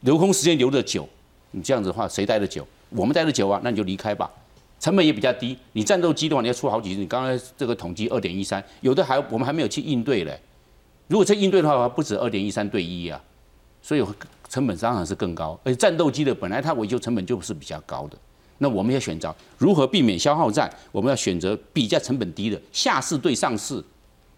[0.00, 1.08] 留空时间留的久，
[1.52, 2.66] 你这样子的话，谁待的久？
[2.90, 4.30] 我们待的久啊，那你就离开吧，
[4.78, 5.56] 成本也比较低。
[5.72, 7.00] 你战斗机的话，你要出好几次。
[7.00, 10.40] 你刚刚这个统计二点一三，有的还我们还没有去应对嘞。
[11.06, 13.20] 如果这应对的话，不止二点一三对一啊，
[13.82, 14.04] 所以
[14.48, 15.58] 成本当然是更高。
[15.64, 18.16] 而且战斗机的本来它维修成本就是比较高的，
[18.58, 23.82] 那我们要选择如何避免消耗战，我们要选择比较成本低的下市对上市。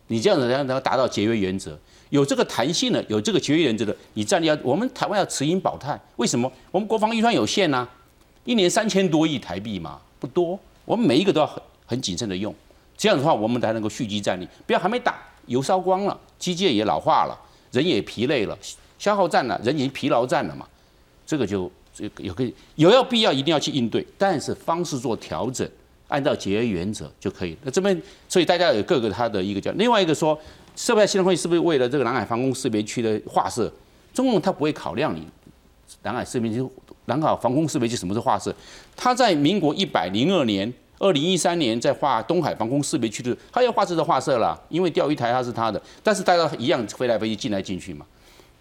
[0.09, 1.79] 你这样子才能达到节约原则，
[2.11, 5.99] 有这个弹性的，有这个节约原则的，你战力要我们台湾要持盈保泰。
[6.17, 6.51] 为什么？
[6.71, 7.89] 我们国防预算有限呐。
[8.45, 10.59] 一年三千多亿台币嘛，不多。
[10.85, 12.55] 我们每一个都要很很谨慎的用，
[12.97, 14.49] 这样的话我们才能够蓄积战力。
[14.67, 17.39] 不要还没打，油烧光了，机械也老化了，
[17.71, 18.59] 人也疲累了，
[18.99, 20.67] 消耗战了，人已经疲劳战了嘛。
[21.25, 25.69] 这个就这个有个有要必要一定要去应对，但是方式做调整，
[26.09, 27.57] 按照节约原则就可以。
[27.63, 30.37] 那这边所以大家有各个他的一个叫另外一个说，
[30.75, 33.73] 设备系统会是不是为了这个南海防空识别区的划设？
[34.13, 35.27] 中共他不会考量你
[36.03, 36.67] 南海识别区。
[37.07, 38.55] 南海防空识别机什么是划设？
[38.97, 48.07] 他在民国一百零二年、二零一三年在画东海防空识别区的，他要画这个划设了，因为钓鱼台它是他的，但是大家一样飞来飞去进来进去嘛。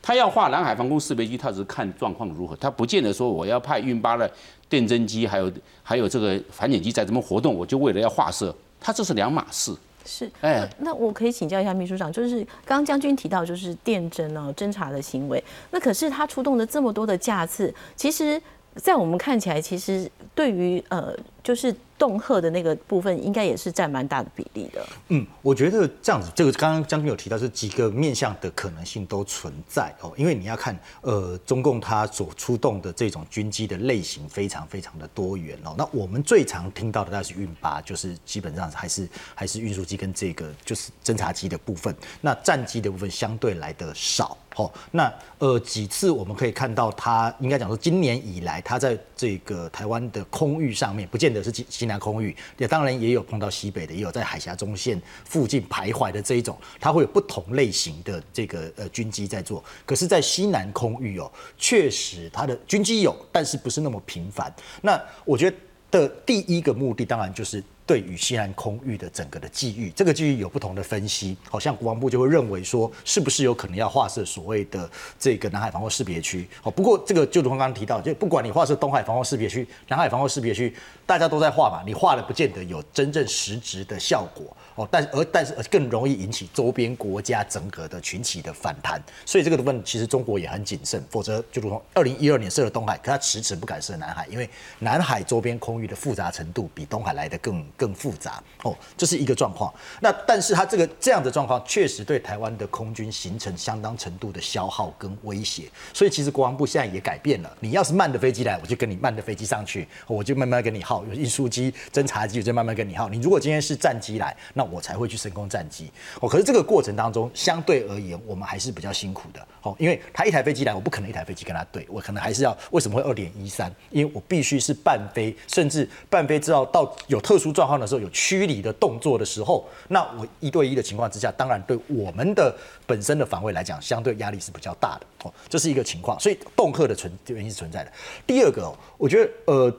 [0.02, 4.30] 他要画南海防空识别机，他只是看状况如何，他不见得说我要派运八的
[4.68, 5.52] 电侦机，还有
[5.84, 9.72] 还有这个反潜机在怎么活动，我就为了要画设，他这是两码事。
[10.06, 18.42] 是，哎，那我可以请教一下秘书长，就是刚刚将军提到就是电侦哦侦查的行为，那可是他出动了这么多的架次，其实，
[18.76, 21.76] 在我们看起来，其实对于呃就是。
[22.02, 24.84] 恫吓的那个部分应该也是占蛮大的比例的。
[25.10, 30.12] 嗯，我觉得这样子，这个刚刚将军有提到是几个面向的可能性都存在哦。
[30.18, 35.76] 因为你要看，呃，中共它所出动的这种军机的类型非常非常的多元哦。
[35.78, 41.96] 那我们最常听到的那是运八，就是基本上还是还是运输机跟这个就是侦察机的部分。
[42.20, 44.36] 那战机的部分相对来的少。
[44.54, 59.64] 好，那呃几次我们可以看到，它应该讲说今年以来，它在这个台湾的空域上面，不见得是西西南空域，也当然也有碰到西北的，也有在海峡中线附近徘徊的这一种，它会有不同类型的这个呃军机在做。
[59.86, 64.54] 可是，在西南空域哦，确实它的军机有，但是不是那么频繁。
[64.82, 65.58] 那我觉得
[65.90, 67.64] 的第一个目的，当然就是。
[67.92, 71.36] 对于西南空域的整个的机遇，这个机遇有不同的分析。
[71.50, 76.48] 好像国防部就会认为说，是不是有可能要划设所谓的这个南海防空识别区？
[76.64, 80.74] 哦，不过这个就如刚刚提到，就不管你划设东海防空识别区、南海防空识别区，
[81.06, 84.46] 大家都在画嘛，你画的不见得有真正实质的效果。
[84.76, 94.50] 哦，但而但是更容易引起周边国家整个的群起的反弹，所以这个部分其实中国也很谨慎，否则就如同二零一二年设了东海，可他迟迟不敢设南海，因为
[94.80, 98.44] 南海周边空域的复杂程度比东海来的更更复杂。
[98.62, 99.74] 哦，这是一个状况。
[100.00, 113.10] 那但是它这个这样的状况确实对台湾的空军形成相当程度的消耗跟威胁，所以其实国防部现在也改变了，你要是慢的飞机来，我就跟你慢的飞机上去，我就慢慢跟你耗，有运输机、侦察机，我就慢慢跟你耗。
[113.10, 116.30] 你如果今天是战机来，那我才会去升空战机哦。
[116.30, 123.74] 可是这个过程当中，相对而言，我们还是比较辛苦的哦，因为他一台飞机来，我不可能一台飞机跟他对，我可能还是要为什么会二点一三？
[123.90, 132.56] 因为我必须是半飞，甚至半飞知道到有特殊状况的时候，有驱离的动作的时候，那我一对一的情况之下，当然对我们的
[132.86, 136.20] 本身的防卫来讲，相对压力是比较大的哦，这是一个情况。
[136.20, 137.92] 所以恫吓的存原因是存在的。
[138.26, 139.74] 第二个，我觉得呃，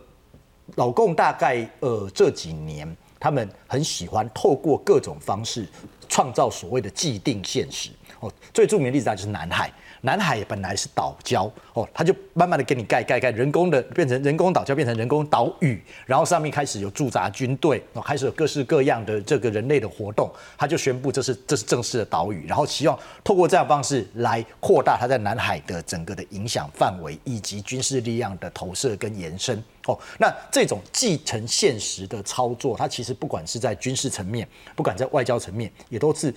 [0.76, 2.96] 老共大概呃这几年。
[3.22, 5.64] 他们很喜欢透过各种方式
[6.08, 9.72] 创造所谓的既定现实哦，最著名的例子就是南海。
[10.04, 29.96] 南海本来是岛礁哦，他就慢慢的给你盖盖盖，人工的变成人工岛礁，变成人工岛屿，然后上面开始有驻扎军队，哦，开始有各式各样的这个人类的活动，他就宣布这是这是正式的岛屿，然后希望透过这样方式来扩大他在南海的整个的影响范围以及军事力量的投射跟延伸哦。
[30.18, 36.34] 那这种继承现实的操作，它其实不管是在军事层面，不管在外交层面，也都是。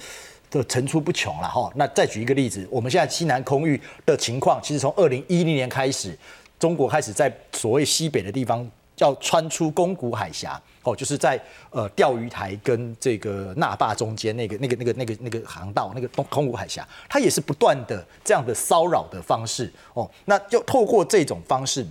[0.56, 1.70] 就层出不穷了哈。
[1.76, 6.18] 那再举一个例子，我们现在西南空域的情况，其实从二零一零年开始，
[6.58, 8.66] 中国开始在所谓西北的地方
[9.00, 11.38] 要穿出宫古海峡，哦，就是在
[11.72, 20.10] 呃钓鱼台跟这个那霸中间那个那个那个那个那个航道，那个东宫古海峡，它也是不断的这样的骚扰的方式哦。
[20.24, 21.86] 那就透过这种方式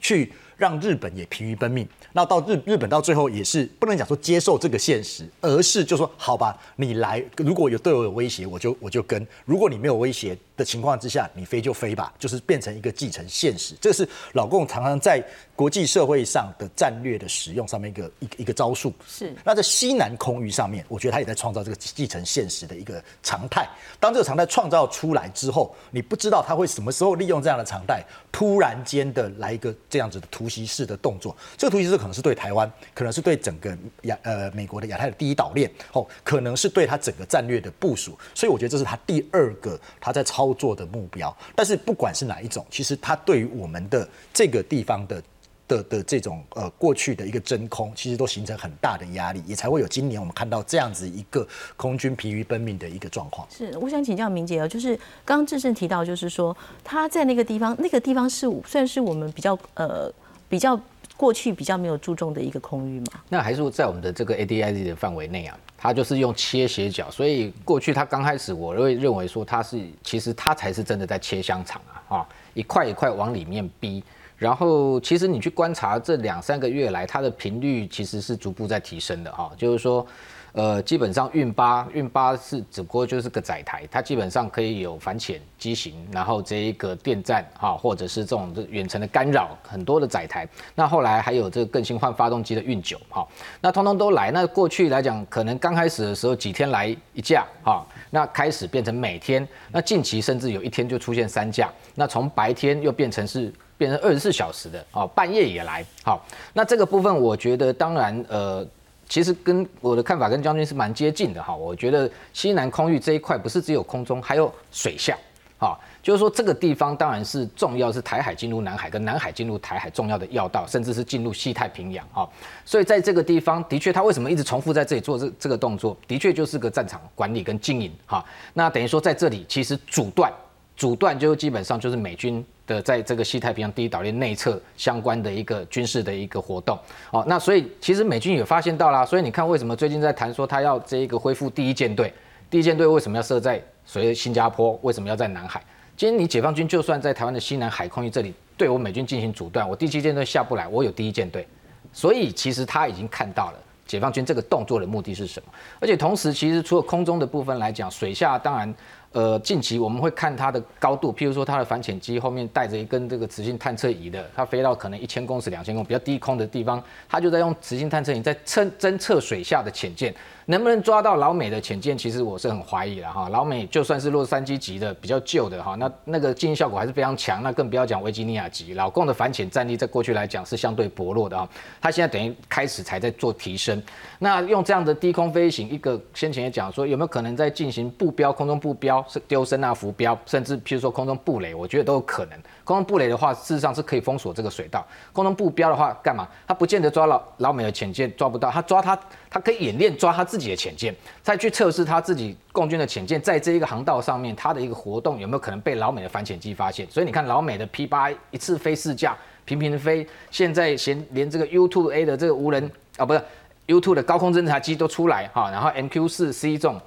[0.00, 1.88] 去让日本也疲于奔命。
[2.12, 13.74] 那到日日本到最后也是不能讲说接受这个现实，而是就说好吧，你来如果有对我有威胁，我就我就跟；如果你没有威胁的情况之下，你飞就飞吧，就是变成一个继承现实。
[13.80, 15.24] 这是老共常常在
[15.58, 18.92] 国际社会上的战略的使用上面一个一一个招数。
[19.06, 19.34] 是。
[19.44, 23.68] 那在西南空域上面，我觉得他也在创造这个继承现实的一个常态。
[24.00, 31.36] 当这个常态创造出来之后，你不知道他会什么时候利用这样的常态，突然间的来一个这样子的突袭式的动作。
[31.58, 38.16] 这个突袭式可能是对台湾，可能是对整个亚呃美国的亚太的第一岛链，哦，可能是对他整个战略的部署。
[38.34, 40.38] 所以我觉得这是他第二个他在操。
[40.38, 45.20] 操作的目标，但是不管是哪一种，其实他对于我们的这个地方的
[45.68, 53.46] 的的这种呃过去的一个真空，其实都形成很大的压力，也才会有今年我们看到这样子一个空军疲于奔命的一个状况。
[53.50, 60.10] 是，我想请教明杰啊，就是刚刚志胜提到，就是说他在那个地方，那个地方是算是我们比较呃
[60.48, 60.80] 比较
[61.16, 63.06] 过去比较没有注重的一个空域嘛？
[63.28, 65.56] 那还是在我们的这个 ADIZ 的范围内啊。
[65.80, 74.02] 他就是用切斜角，所以过去他刚开始，我会认为说他是其实他才是真的在切香肠啊，啊，一块一块往里面逼。
[74.38, 80.06] 然后其实你去观察这两三个月来，它的频率其实是逐步在提升的哈，就是说。
[80.54, 90.48] 呃，基本上运八运八是只不过就是个载台，它基本上可以有反潜机型，然后这一个电站哈，或者是这种远程的干扰，很多的载台。
[90.74, 93.28] 那后来还有这个更新换发动机的运九哈，
[93.60, 94.32] 那通通都来。
[94.32, 106.22] 那过去来讲，可能刚开始的时候几天来一架哈，那开始变成每天，那近期甚至有一天就出现三架，那从白天又变成是变成二十四小时的哦，半夜也来好。
[106.52, 108.66] 那这个部分我觉得当然呃。
[109.10, 115.16] 其实跟我的看法跟将军是蛮接近的哈，我觉得西南空域这一块不是只有空中，还有水下，
[115.58, 122.28] 哈，就是说这个地方当然是重要，是台海进入南海跟南海进入台海重要的要道，甚至是进入西太平洋哈，
[122.66, 130.30] 所以在这个地方的确，他为什么一直重复在这里做这这个动作，的确就是个战场管理跟经营哈，那等于说在这里其实阻断。
[130.76, 136.78] 阻断就基本上就是美军的在这个西太平洋第一岛链内侧相关的一个军事的一个活动
[137.10, 142.12] 哦，那所以其实美军也发现到啦，所以你看为什么最近在谈说他要这一个恢复第一舰队，
[142.48, 145.60] 第一舰队为什么要设在所谓新加坡，为什么要在南海？
[145.96, 151.48] 今天你解放军就算在台湾的西南海空域这里对我美军进行阻断，我第七舰队下不来，我有第一舰队，
[151.92, 153.58] 所以其实他已经看到了。
[153.86, 155.50] 解放军这个动作的目的是什么？
[155.80, 158.74] 而且同时，其实除了空中的部分来讲，水下当然，
[159.12, 170.14] 呃，近期我们会看它的高度，譬如说它的反潜机后面带着一根这个磁性探测仪的，它飞到可能一千公尺、两千公比较低空的地方，它就在用磁性探测仪在测侦测水下的潜舰。
[170.50, 171.96] 能不能抓到老美的潜舰？
[171.96, 173.28] 其实我是很怀疑了哈。
[173.28, 177.42] 老美就算是洛杉矶级的比较旧的哈，那那个静音效果还是非常强。
[177.42, 181.46] 那更不要讲维吉尼亚级，老共的反潜战力在过去来讲是相对薄弱的哈。
[181.82, 183.82] 他现在等于开始才在做提升。
[184.18, 192.38] 那用这样的低空飞行，一个先前也讲说有没有可能在进行步标、空中步标、丢声呐浮标，甚至譬如说空中布雷，我觉得都有可能。
[192.64, 194.82] 空中布雷的话，事实上是可以封锁这个水道。
[195.12, 196.26] 空中步标的话，干嘛？
[196.46, 198.98] 他不见得抓老老美的潜舰抓不到，他抓他。
[199.30, 206.88] 他可以演练抓他自自己的潜舰，再去测试他自己共军的潜舰在这一个航道上面，它的一个活动有没有可能被老美的反潜机发现？
[206.88, 213.20] 所以你看老美的 P 八一次飞四架，频频飞，现在连连这个 U2A 的这个无人啊，不是
[213.66, 216.80] U2 的高空侦察机都出来哈，然后 MQ 四 C 这种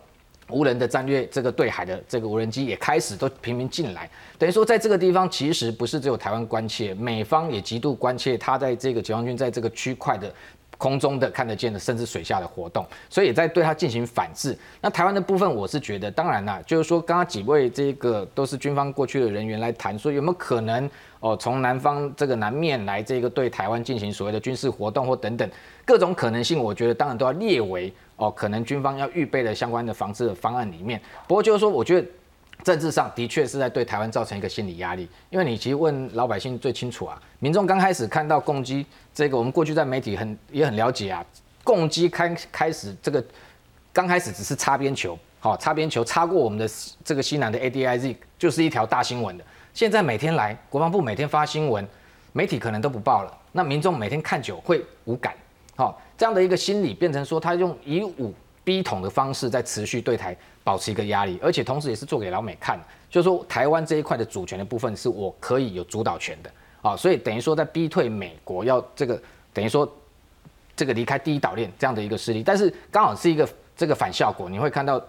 [0.49, 10.33] 无人的战略这个对海的这个无人机也开始都频频进来，等于说在这个地方其实不是只有台湾关切，美方也极度关切他在这个解放军在这个区块的。
[10.81, 14.57] 空中的看得见的，甚至水下的活动，所以也在对它进行反制。
[14.81, 25.47] 那台湾的部分，我是觉得，当然啦，就是说，刚刚几位这个都是军方过去的人员来谈，说有没有可能哦，从南方这个南面来这个对台湾进行所谓的军事活动或等等
[25.85, 30.99] 各种可能性，我觉得当然都要列为哦，可能军方要预备的相关的防治的方案里面。
[31.27, 32.07] 不过就是说，我觉得。
[32.63, 41.25] 政治上的确是在对台湾造成一个心理压力，因为你其实问老百姓最清楚啊，民众刚开始看到共机这个，我们过去在媒体很也很了解啊，
[41.63, 43.23] 共机开开始这个
[43.93, 46.69] 刚开始只是擦边球，好擦边球擦过我们的
[47.03, 49.43] 这个西南的 ADIZ 就是一条大新闻的，
[49.73, 51.87] 现在每天来国防部每天发新闻，
[52.33, 55.33] 媒体可能都不报了，那民众每天看久会无感，
[55.75, 58.33] 好这样的一个心理变成说他用以武
[58.63, 60.35] 逼统的方式在持续对台。
[60.63, 66.51] 保持一个压力，而且同时也是做给老美看，就是说台湾这一块的主权的部分是我可以有主导权的
[66.81, 69.21] 啊，所以等于说在逼退美国要这个
[69.53, 69.87] 等于说
[70.75, 75.01] 这个离开第一岛链这样的一个势力，但是刚好是一个这个反效果，你会看到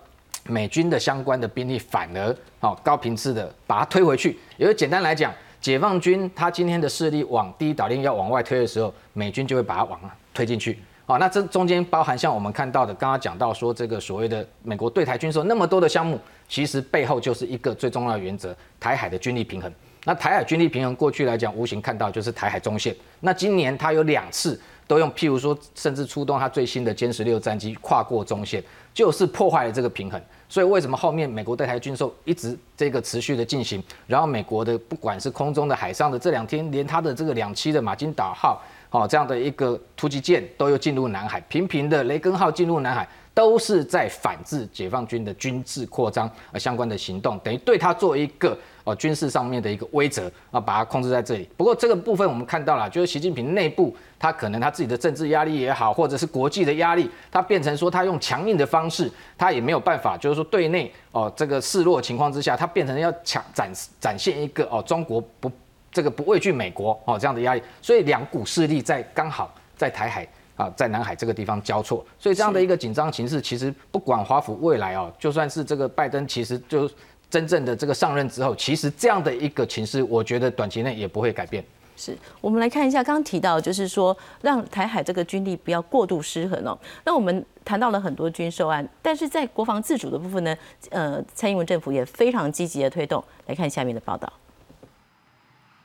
[0.44, 9.98] 美军的相关的兵力反而哦高频次的把它推回去，也就简单来讲，解放军他今天的势力往第一岛链要往外推的时候，美军就会把它往
[10.34, 10.78] 推进去。
[11.06, 16.18] 啊，那这中间包含像我们看到的，刚刚讲到说这个所谓的美国对台军售那么多的项目，
[16.48, 19.72] 其实背后就是一个最重要的原则：台海的军力平衡。
[20.04, 22.94] 那台海军力平衡过去来讲，无形看到就是台海中线。
[23.20, 30.20] 那今年它有两次都用，譬如说，甚至出动它最新的歼十六战机跨过中线，就是破坏了这个平衡。
[30.48, 33.82] 所以为什么后面美国对台军售一直这个持续的进行？
[34.06, 38.60] 然后美国的不管是空中的、海上的，这两天连它的这个两栖的马金岛号。
[38.90, 48.54] 好，这样的一个突击舰都又进入南海，频频的雷根号进入南海，都是在反制解放军的军事扩张而相关的行动，等于对他做一个
[48.84, 51.48] 哦军事上面的一个威慑啊，把它控制在这里。
[51.56, 63.70] 不过这个部分我们看到了，就是习近平内部他可能他自己的政治压力也好，或者是国际的压力，他变成说他用强硬的方式，他也没有办法，就是说对内哦这个示弱情况之下，他变成要强展
[64.00, 65.50] 展现一个哦中国不。
[65.94, 70.26] 这个不畏惧美国哦这样的压力，所以两股势力在刚好在台海
[70.56, 76.90] 啊，在南海这个地方交错，所以这样的一个紧张形势，其实不管华府未来哦，就算是这个拜登，其实就
[77.32, 81.64] 真正的这个上任之后，其实这样的一个情势，我觉得短期内也不会改变。
[81.96, 86.78] 是我们来看一下，刚刚提到就是说，让台海这个军力不要过度失衡哦。
[87.06, 90.54] 那我们谈到了很多军售案，但是在国防自主的部分呢，
[90.90, 93.24] 呃，蔡英文政府也非常积极的推动。
[93.46, 94.30] 来看下面的报道。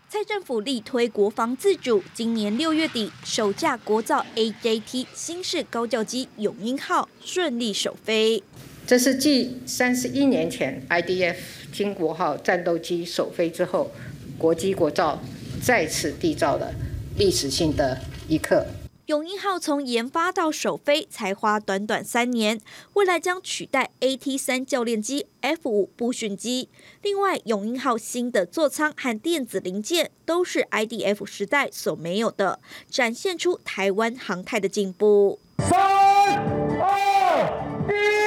[0.10, 8.44] 蔡政府力推国防自主，今年六月底首架国造 AJT 新式高教机“永鹰号”顺利首飞。
[8.88, 11.36] 这是继三十一年前 IDF“
[11.74, 13.92] 金国号”战斗机首飞之后，
[14.38, 15.22] 国机国造
[15.62, 16.74] 再次缔造了
[17.18, 18.66] 历史性的一刻。
[19.08, 22.62] 永鹰号从研发到首飞才花短短三年，
[22.94, 26.70] 未来将取代 AT 三教练机、F 五步训机。
[27.02, 35.40] 另外，永鹰号新的座舱和电子零件都是 IDF 时代所没有的，展现出台湾航太的进步。
[35.58, 35.78] 三
[36.80, 38.27] 二一。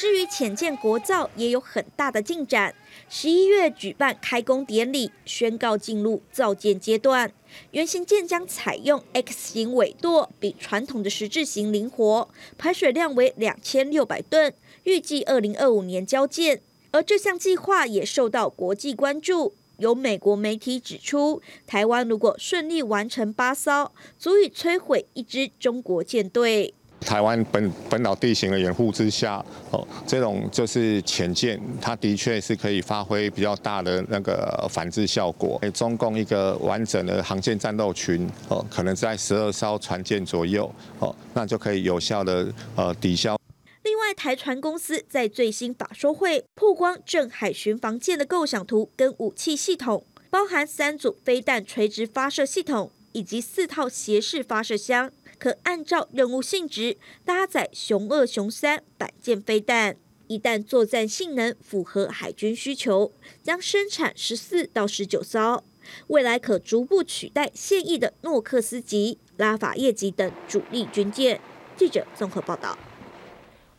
[0.00, 2.74] 至于浅舰国造也有很大的进展，
[3.10, 7.30] 十一月举办开工典礼，宣告进入造舰阶段。
[7.72, 12.26] 原型舰将采用 X 型尾舵，比传统的十字型灵活，
[12.56, 16.62] 排水量为两千六百吨，预计二零二五年交舰。
[16.92, 26.72] 而这项计划也受到国际关注，有美国媒体指出，台湾如果顺利完成八艘，足以摧毁一支中国舰队。
[27.00, 35.58] 台湾本本岛地形的掩护之下，哦，这种就是潜舰，它的确是可以发挥比较大的那个反制效果。
[35.62, 42.46] 诶，中共一个完整的航舰战斗群，哦，可能在十二艘船舰左右，哦，那就可以有效的
[42.76, 43.36] 呃抵消。
[43.82, 55.10] 另外，台船公司在最新法说会曝光镇海巡防舰的构想图跟武器系统，包含三组飞弹垂直发射系统以及四套斜式发射箱。
[55.40, 63.10] 可按照任务性质搭载熊二、熊三反舰飞弹，一旦作战性能符合海军需求，
[63.42, 65.64] 将生产十四到十九艘，
[66.08, 71.40] 未来可逐步取代现役的诺克斯级、拉法叶级等主力军舰。
[71.74, 72.76] 记者综合报道。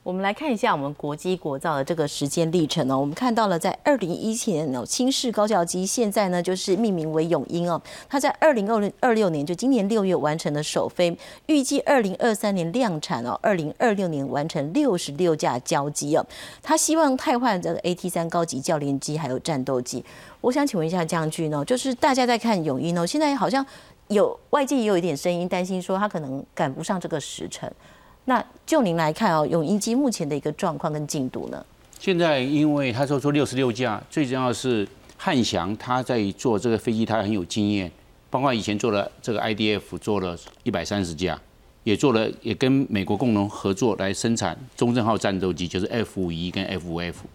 [0.04, 2.98] 我们来看一下我们国机国造的这个时间历程哦。
[2.98, 7.80] 我们看到了，在二零一七年哦，轻式高教机现在呢就是命名为永鹰哦。
[8.10, 16.26] 它在二零二零二六年，就今年六月完成了首飞，预计二零二三年量产哦，二零二六年完成六十六架交机哦。
[16.64, 20.04] 他希望汰换这个 AT 三高级教练机还有战斗机。
[20.42, 23.64] 我想请问一下将军呢，就是大家在看永鹰哦，现在好像
[24.08, 27.72] 有外界也有一点声音担心说他可能赶不上这个时辰。
[28.26, 31.66] 那就您来看哦，永鹰机目前的一个状况跟进度呢？
[32.00, 37.92] 现在因为他说说六十六架，最重要是汉翔他在做这个飞机，他很有经验，
[38.30, 41.40] 包括以前做了这个 IDF 做了一百三十架，
[41.84, 47.26] 也做了也跟美国共同合作来生产中正号战斗机，就是 F 五一跟 F 五 F，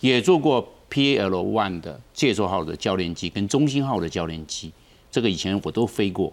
[0.00, 4.72] 也做过 PAL One 的介寿号的教练机跟中兴号的教练机，
[5.10, 6.32] 这个以前我都飞过，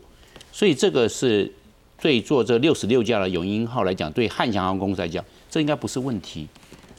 [0.52, 1.52] 所以这个是。
[2.02, 6.48] 对做这六十六架的永鹰号来讲，对汉翔航空公司来讲，这应该不是问题。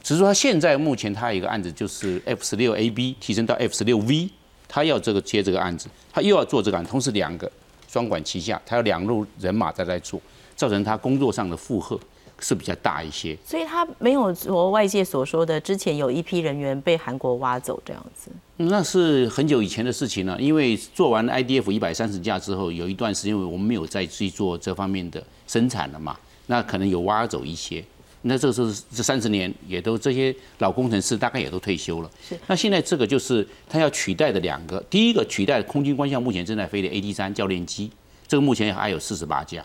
[0.01, 4.29] 只是说，他现在目前他有一个案子，就是 F 十六 AB 提升到 F 十六 V，
[4.67, 7.51] 他要这个接这个案子，他又要做这个案，同时两个
[7.87, 10.21] 双管齐下，他要两路人马在在做，
[10.55, 11.99] 造成他工作上的负荷。
[12.43, 18.29] 是比较大一些，所以他没有说外界所说的之前有一批人员被韩国挖走这样子。
[18.57, 26.17] 那是很久以前的事情了，因为做完 IDF 一百三十架之后，有一段时间我们没有再去做这方面的生产了嘛，
[26.47, 27.83] 那可能有挖走一些。
[28.25, 32.11] 那这个是这三十年也都这些老工程师大概也都退休了。
[32.25, 32.37] 是。
[32.47, 37.89] 那现在这个就是他要取代的两个，第一个取代空军官校目前正在飞的 AD 三教练机，
[38.27, 39.63] 这个目前还有四十八架。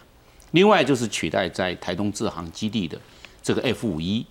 [0.53, 2.99] 另外就是取代在台东制航基地的
[3.42, 4.24] 这个 F 五一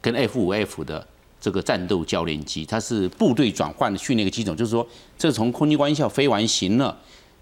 [0.00, 1.06] 跟 F 五 F 的
[1.40, 4.86] 这个战斗教练机，它是部队转换的训练的机种，就是说，
[5.18, 6.96] 这从空军官校飞完行了，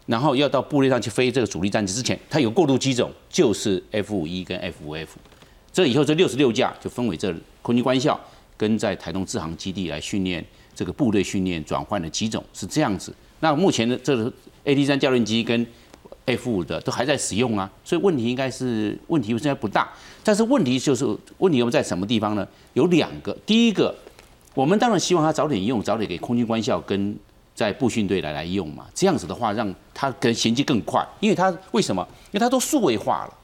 [0.07, 5.17] 然后要到部队上去飞这个主力战机之前，它有过渡机种，就是 F 五一跟 F 五 F。
[5.73, 8.21] 这以后这六十六架就分为这空军官校
[8.57, 10.45] 跟在台东制航基地来训练
[10.75, 13.13] 这个部队训练转换的机种是这样子。
[13.41, 14.33] 那目前的这个
[14.65, 15.67] AT 三教练机跟
[16.27, 21.05] F 五的都还在使用啊，所以问题应该是问题现在不大，但是问题就是
[21.37, 22.49] 问题我们在什么地方呢？
[22.73, 23.95] 有两个，第一个，
[24.55, 27.15] 我们当然希望它早点用，早点给空军官校跟
[27.55, 32.07] 在步训队来来用嘛，这样子的话让它跟衔接更快，因为它为什么？
[32.29, 33.35] 因为它都数位化了，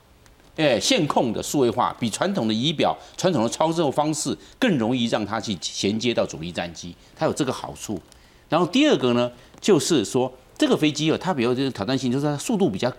[0.56, 8.00] 哎，线控的数位化比传统的仪表、传统的操作方式更容易让它去衔接到主力战机，它有这个好处。
[8.48, 10.32] 然后第二个呢，就是说。
[10.60, 12.92] 这个飞机哦，它比较就是挑战性，就是它速度比较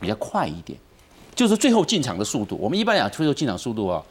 [0.00, 0.78] 比较快一点，
[1.34, 2.56] 就是最后进场的速度。
[2.56, 4.02] 我们一般讲最后进场速度啊，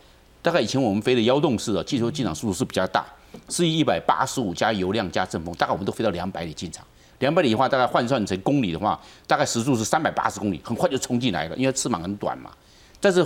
[0.43, 3.03] 大概以前我们飞的幺洞式的，最后进场速度是比较大，
[3.49, 6.85] 是一百八十五加油量加阵风，大概我们都飞到两百里进场。
[7.17, 12.51] 两百里的话，大概换算成公里的话，大概时速是三百八十公里，很快就冲进来了，因为翅膀很短嘛。
[13.01, 13.25] 但是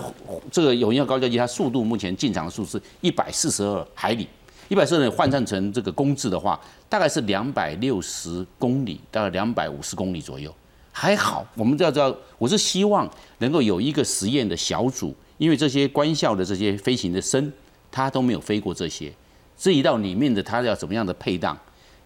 [0.49, 4.29] 这个有鹰高教机，它速度目前进场的速度是一百四十二海里。
[4.69, 6.59] 一百四十换算成这个公制的话，
[6.89, 10.53] 大概是两百六十公里，大概两百五十公里左右，
[10.91, 11.45] 还好。
[11.55, 17.51] 我们要知道，我是希望能够有一个实验的小组，因为这些官校的这些飞行的生，
[17.89, 19.13] 他都没有飞过这些，
[19.57, 21.57] 这一道里面的他要怎么样的配当，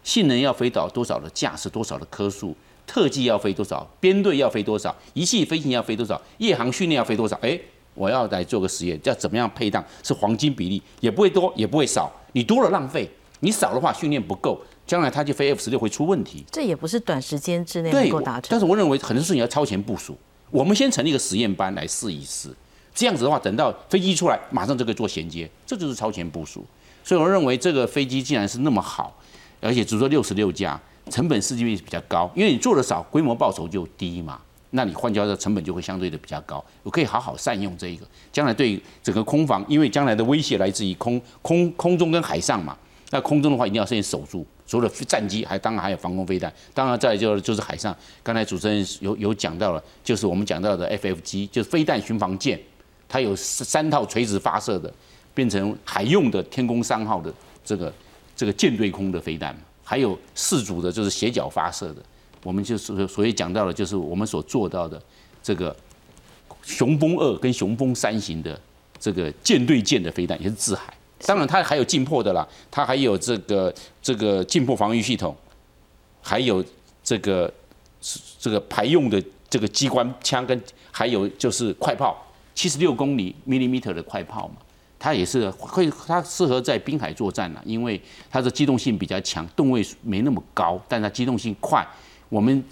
[0.04, 2.56] 性能要飞到多少的架是多少的颗数，
[2.86, 7.60] 特技要飞多少，编队要飞多少，仪器飞行要飞多少，夜航训练要飞多少，哎。
[7.94, 12.12] 我要来做个实验，要怎么样配当是黄金比例，也不会多，也不会少。
[12.34, 13.10] 你多了浪费，
[13.42, 16.46] 你少的话训练不够，将来它就飞 F 十六会出问题。
[16.52, 18.48] 这也不是短时间之内能够达成。
[18.50, 20.18] 但是我认为很多事情要超前部署。
[20.50, 22.50] 我们先成立一个实验班来试一试，
[22.94, 26.66] 这样子的话，等到飞机出来，马上就可以做衔接，这就是超前部署。
[27.04, 29.16] 所以我认为这个飞机既然是那么好，
[29.62, 30.80] 而且只做六十六架，
[31.10, 34.42] 成本设计比比较高，因为你做的少，规模报酬就低嘛。
[34.72, 42.78] 那你换交的成本就会相对的比较高，我可以好好善用这一个，将来对整个空防，因为将来的威胁来自于空空空中跟海上嘛。
[43.14, 47.94] 那空中的话一定要先守住，除了战机，还当然还有防空飞弹，当然再就就是海上。
[48.24, 52.58] 刚才主持人有有讲到了，就是我们讲到的 FFG，，就是飞弹巡防舰，
[53.10, 54.94] 它有三套垂直发射的，
[55.34, 57.34] 变成海用的天宫三号的
[57.66, 57.94] 这个
[58.34, 59.54] 这个舰对空的飞弹，
[59.84, 62.02] 还有四组的就是斜角发射的。
[62.44, 65.02] 我们就是所以讲到的，就是我们所做到的
[65.44, 65.76] 这个
[66.64, 68.60] 雄风二跟雄风三型的
[69.00, 70.94] 这个舰对舰的飞弹，也是自海。
[71.26, 73.72] 当然，它还有近迫的啦，它还有这个
[74.02, 75.36] 这个近迫防御系统，
[76.20, 76.64] 还有
[77.04, 77.52] 这个
[78.40, 80.60] 这个排用的这个机关枪，跟
[80.92, 82.18] 还有就是快炮，
[82.56, 84.56] 七十六公里 millimeter 的快炮嘛，
[84.98, 91.88] 它也是会它适合在滨海作战了，因为它的机动性比较强，动位没那么高，但它机动性快。
[92.32, 92.64] 我们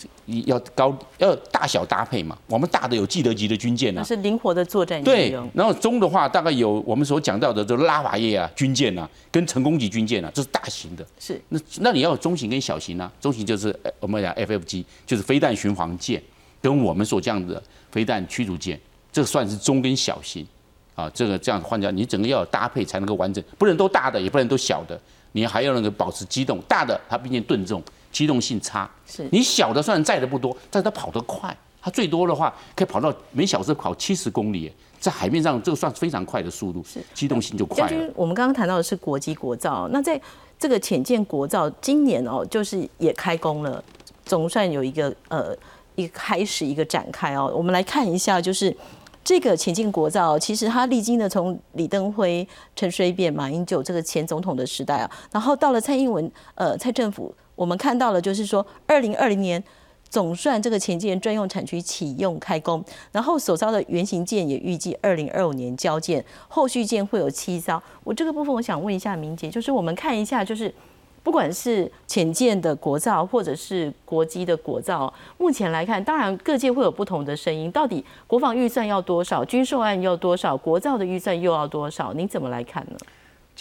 [0.46, 11.06] 要高要大小搭配嘛，我们大的有基德级的军舰啊，是灵活的作战对，然后中的话大概有我们所讲到的就拉法叶啊军舰啊，跟成功级军舰啊，这是大型的。
[11.20, 16.24] 是，那那你要有中型跟小型啊，中型就是我们讲 FFG，就是飞弹巡航舰，
[16.62, 18.80] 跟我们所这样的飞弹驱逐舰，
[19.12, 20.48] 这算是中跟小型
[20.96, 21.12] 啊。
[21.14, 24.98] 这个这样换掉，你整个要有搭配才能够完整，不能都大的，也不能都小的，
[25.34, 27.84] 你还要那个保持机动，大的它毕竟吨重。
[28.12, 38.14] 机动性差，是你小的虽然载的不多，但它跑得快，它最多的话可以跑到每小时跑七十公里，在海面上这个算非常快的速度，是机动性就快了。
[38.16, 40.20] 我们刚刚谈到的是国机国造，那在
[40.58, 43.82] 这个浅舰国造今年哦，就是也开工了，
[44.26, 45.56] 总算有一个呃
[45.96, 47.52] 一个开始一个展开哦。
[47.56, 48.76] 我们来看一下，就是
[49.24, 52.46] 这个浅舰国造，其实它历经了从李登辉、
[52.76, 57.34] 陈水扁、马英九这个前总统的时代啊，然后到了蔡英文呃蔡政府。
[57.60, 59.62] 我们看到了，就是说，二零二零年
[60.10, 62.82] 总算这个前舰专用产区启用开工，
[63.12, 67.78] 然后所造的原型舰也预计二零二五年交舰，后续舰会有七艘。
[68.06, 70.74] 我这个部分我想问一下明杰，就是我们看一下，就是
[71.22, 82.14] 不管是浅舰的国造或者是国机的国造，目前来看，当然各界会有不同的声音，到底国防预算要多少，军售案要多少，国造的预算又要多少？
[82.14, 82.98] 您怎么来看呢？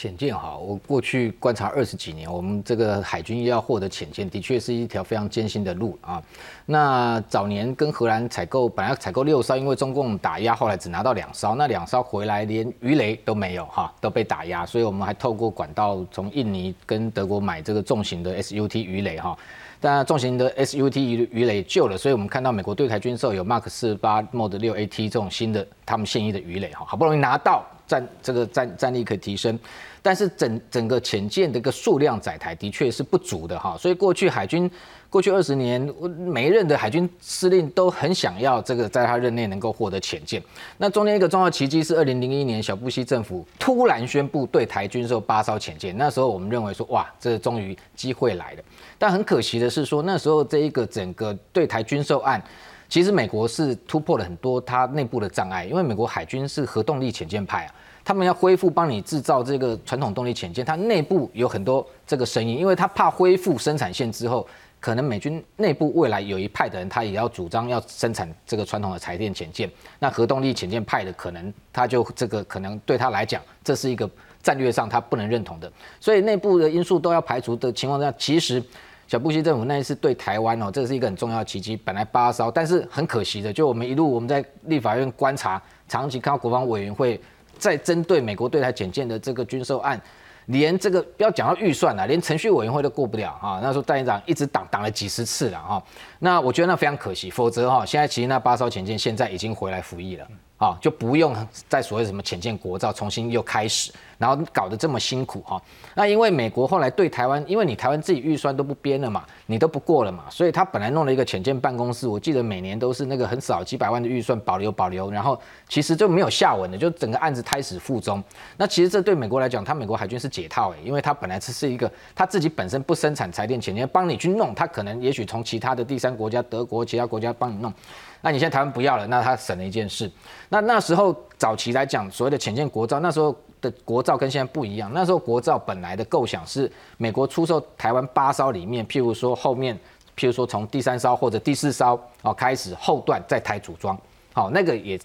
[0.01, 6.23] 潜舰哈，我过去观察二十几年，我们这个海军要获得潜舰，的确是一条非常艰辛的路啊。
[6.67, 19.37] 那早年跟荷兰采购，本来采购六艘，因为中共打压，后来只拿到两艘，那两艘回来连鱼雷都没有哈，都被打压，所以我们还透过管道从印尼跟德国买这个重型的 SUT 鱼雷哈。
[19.81, 27.67] 但重型的 SUT 鱼鱼雷旧了，所以我们看到美国对台军售有 Mark 四八 Mod 六 AT 这种新的他们现役的鱼雷哈，好不容易拿到。
[27.89, 29.59] 战这个战战力可以提升，
[30.03, 34.71] 但是整整个潜舰的一个数量载台的确是不足的哈，所以过去海军
[35.11, 35.81] 过去二十年
[36.19, 40.41] 每一任的海军司令都很想要这个在他任内能够获得潜舰。
[40.77, 48.63] 那中间一个重要奇迹是二零零一年小布希政府突然宣布对台军售八艘潜舰，那时候我们认为说哇，这终于机会来了。
[48.99, 52.43] 但很可惜的是说那时候这一个整个对台军售案。
[52.89, 64.49] 其实美国是突破了很多它内部的障碍，因为美国海军是核动力潜舰派啊，他们要恢复帮你制造这个传统动力潜舰，它内部有很多这个声音，因为他怕恢复生产线之后，
[64.81, 74.09] 可能美军内部未来有一派的人他也要主张要生产这个传统的柴电潜舰，那核动力潜舰派的可能他就这个可能对他来讲这是一个
[74.43, 75.71] 战略上他不能认同的，
[76.01, 78.63] 所以内部的因素都要排除的情况下，其实。
[79.09, 81.75] 小布希政府那一次对台湾哦，这是一个很重要的奇迹。
[81.75, 87.19] 本来八艘，但是很可惜的，就我们一路我们在立法院观察，长期看到国防委员会
[87.57, 89.99] 在针对美国对台简建的这个军售案，
[90.47, 93.61] 连这个不要讲到预算了，连程序委员会都过不了啊。
[93.63, 95.83] 那时候代院长一直挡挡了几十次了哈。
[96.19, 100.29] 那我觉得那非常可惜，否则哈，现在其实那八艘潜舰现在已经回来服役了。
[100.59, 101.35] 啊，就不用
[101.69, 105.63] 再所谓什么浅见国造重新又开始，然后搞得这么辛苦哈。
[105.95, 118.21] 那因为美国后来对台湾，因为你台湾自己预算都不编了嘛，你都不过了嘛，所以他本来弄了一个浅见办公室，我记得每年都是那个很少几百万的预算保留保留，然后其实就没有下文的，就整个案子胎死腹中。
[118.57, 127.73] 那其实这对美国来讲，他美国海军是解套诶，因为他本来这是一个他自己本身不生产柴电潜舰，帮你去弄，他可能也许从其他的第三国家，德国其他国家帮你弄。
[128.21, 130.11] 那你现在台湾不要了，那他省了一件事。
[130.49, 134.91] 那那时候早期来讲，所谓的浅见国造，那时候的国造跟现在不一样。
[134.93, 139.77] 那时候国造本来的构想是，美国出售台湾八艘里面，譬如说后面，
[140.17, 143.97] 譬如说从第三艘或者第四艘哦开始后段在台组装，
[144.33, 144.99] 好，那个也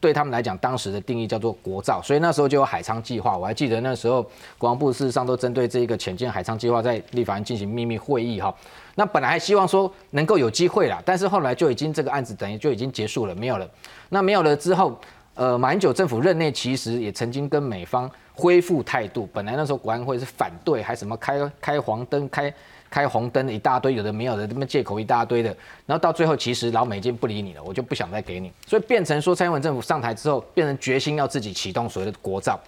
[0.00, 3.36] 对他们来讲，当时的定义叫做国造，所以那时候就有海昌计划。
[3.36, 4.22] 我还记得那时候
[4.56, 8.54] 国防部事实上都针对这一个浅见海昌计划在立法院进行秘密会议哈。
[8.94, 13.68] 那本来还希望说能够有机会啦，但是后来就已经这个案子等于就已经结束了，没有了。
[14.08, 14.98] 那没有了之后，
[15.34, 19.28] 呃，马英九政府任内其实也曾经跟美方恢复态度。
[19.32, 22.52] 本来那时候国安会是反对，还什么开开黄灯、开
[22.90, 25.48] 开红灯的一大堆，有的没有的，这么借口一大堆的。
[25.86, 28.52] 然后到最后，其实老美已经不理你了，我就不想再给你。
[28.66, 32.58] 所以变成说，蔡英文政府上台之后，变成决心要自己启动所谓的国造。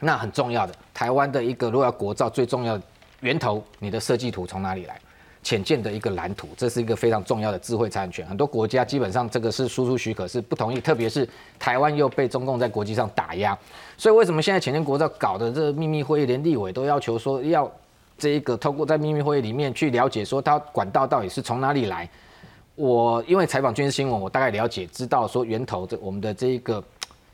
[0.00, 2.82] 那很重要的，台湾的一个如果要国造，最重要的
[3.20, 4.98] 源头，你的设计图从哪里来？
[5.42, 8.26] 浅见的一个蓝图，这是一个非常重要的智慧产权。
[8.26, 11.26] 很多国家基本上这个是输出许可是不同意，特别是
[11.58, 13.58] 台湾又被中共在国际上打压，
[13.96, 17.70] 所以为什么现在浅见国造搞的这秘密会议，连立委都要求说要
[18.20, 22.08] 这一个透过在秘密会议里面去了解说它管道到底是从哪里来？
[22.76, 26.84] 我因为采访军事新闻，我大概了解知道说源头这我们的这一个。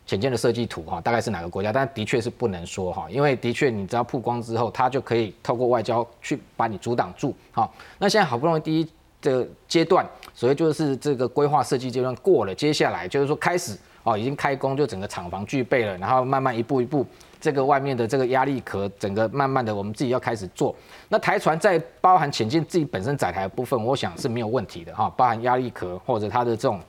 [0.06, 1.72] 浅见的设计图哈，大概是哪个国家？
[1.72, 7.68] 但的确是不能说哈，因为的确你只要曝光之后，它就可以透过外交去把你阻挡住哈。
[7.98, 8.88] 那现在好不容易第一
[9.20, 17.04] 的阶段，所谓就是这个规划设计阶段过了，接下来就是说开始哦，已经开工，就整个厂房具备了，然后慢慢一步一步，
[17.40, 20.74] 这个外面的这个压力壳，整个慢慢的我们自己要开始做。
[21.08, 26.80] 那台船在包含浅见自己本身载台的部分，我想是没有问题的哈，包含压力壳或者它的这种。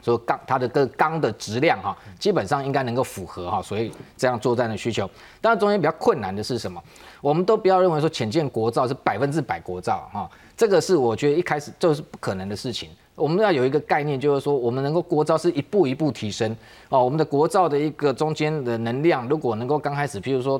[0.00, 5.10] 说钢它的个钢的质量哈，基本上应该能够符合哈，所以这样作战的需求。
[5.40, 6.80] 当然中间比较困难的是什么？
[7.20, 12.90] 我们都不要认为说浅见国造是百分之百国造哈，这个是我觉得一开始就是不可能的事情。
[13.18, 16.56] 我们要有一个概念，就是说我们能够国造是一步一步提升
[16.88, 20.58] 哦，我们的国造的一个中间的能量，如果能够刚开始，譬如说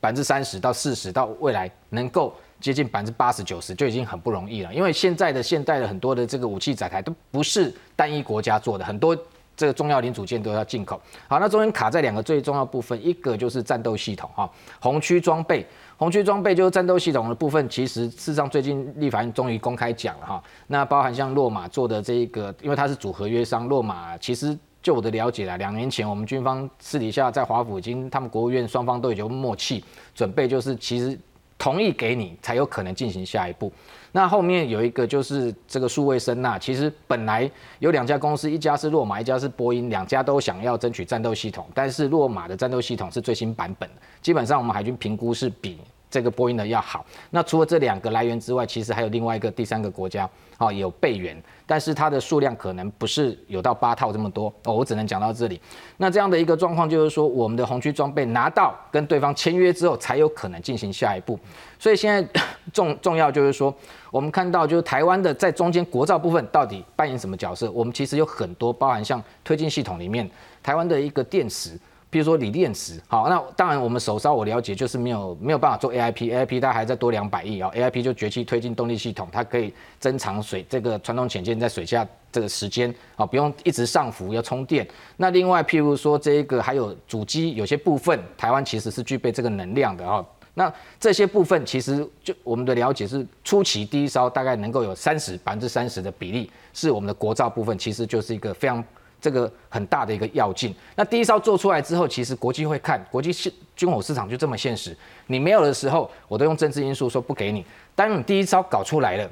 [0.00, 2.34] 百分之三十到四十，到未来能够。
[2.60, 9.18] 接近百分之八十九十就已经很不容易了，因为现在的现代的很多的这个武器载台都不是单一国家做的，很多
[9.56, 11.00] 这个重要零组件都要进口。
[11.28, 14.50] 好，那中间卡在两个最重要部分，一个就是战斗系统哈，
[14.80, 17.68] 红区装备，红区装备就是战斗系统的部分。
[17.68, 29.84] 其实事实上最近立法院终于公开讲了哈，那包含像洛马做的这一个，因为它是主合约商，洛马其实就我的了解啦，两年前我们军方私底下在华府已经，他们国务院双方都已经默契
[30.14, 31.18] 准备，就是其实。
[31.62, 33.72] 同意给你才有可能进行下一步。
[34.10, 37.48] 那后面有一个就是这个数位声呐，其实本来
[37.78, 43.88] 有两家公司，一家是洛马，一家是波音，两家都想要争取战斗系统，但是洛马的战斗系统是最新版本，
[44.20, 45.78] 基本上我们海军评估是比。
[46.12, 47.04] 这个波音的要好。
[47.30, 54.74] 那除了这两个来源之外，其实还有另外一个第三个国家，哦，有备援，但是它的数量可能不是有到八套这么多哦。
[54.74, 55.58] 我只能讲到这里。
[55.96, 61.38] 那这样的一个状况就是说，我们的红区装备拿到跟对方签约之后，才有可能进行下一步。
[61.78, 62.42] 所以现在
[62.74, 63.74] 重重要就是说，
[64.10, 67.70] 我们看到就是台湾的在中间国造部分到底扮演什么角色？
[67.70, 70.30] 我们其实有很多包含像推进系统里面，
[70.62, 71.78] 台湾的一个电池。
[72.12, 84.86] 比如说锂电池，好，那当然我们首烧我了解就是没有没有办法做 AIP，AIP 它还在多两百亿啊，AIP 就崛起推进动力系统，它可以增长水这个传统潜舰在水下这个时间啊，不用一直上浮要充电。
[85.16, 90.22] 那另外譬如说这个还有主机有些部分，台湾其实是具备这个能量的啊。
[90.52, 98.84] 那这些部分其实就我们的了解是初期第一烧大概能够有三十百分之三十的比例是我们的国造部分，其实就是一个非常。
[99.22, 104.94] 这个很大的一个要进，那第一艘做出来之后，其实国际会看，国际市军火市场就这么现实。
[105.28, 107.64] 你没有的时候，我都用政治因素说不给你。
[107.94, 109.30] 当你第一艘搞出来了，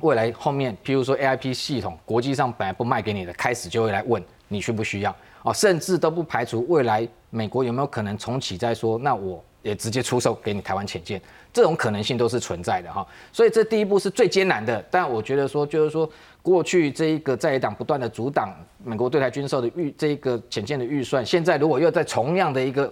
[0.00, 11.20] 未来后面，譬如说 AIP 系统，国际上本来不卖给你的，开始就会来问你需不需要哦，甚至都不排除未来美国有没有可能重启再说，那我也直接出售给你台湾潜舰，
[11.52, 13.06] 这种可能性都是存在的哈。
[13.32, 16.10] 所以这第一步是最艰难的，但我觉得说就是说。
[16.40, 22.90] 过去这一个在野党不断的阻挡美国对台军售的预这一个浅见的预算，现在如果又在同样的一个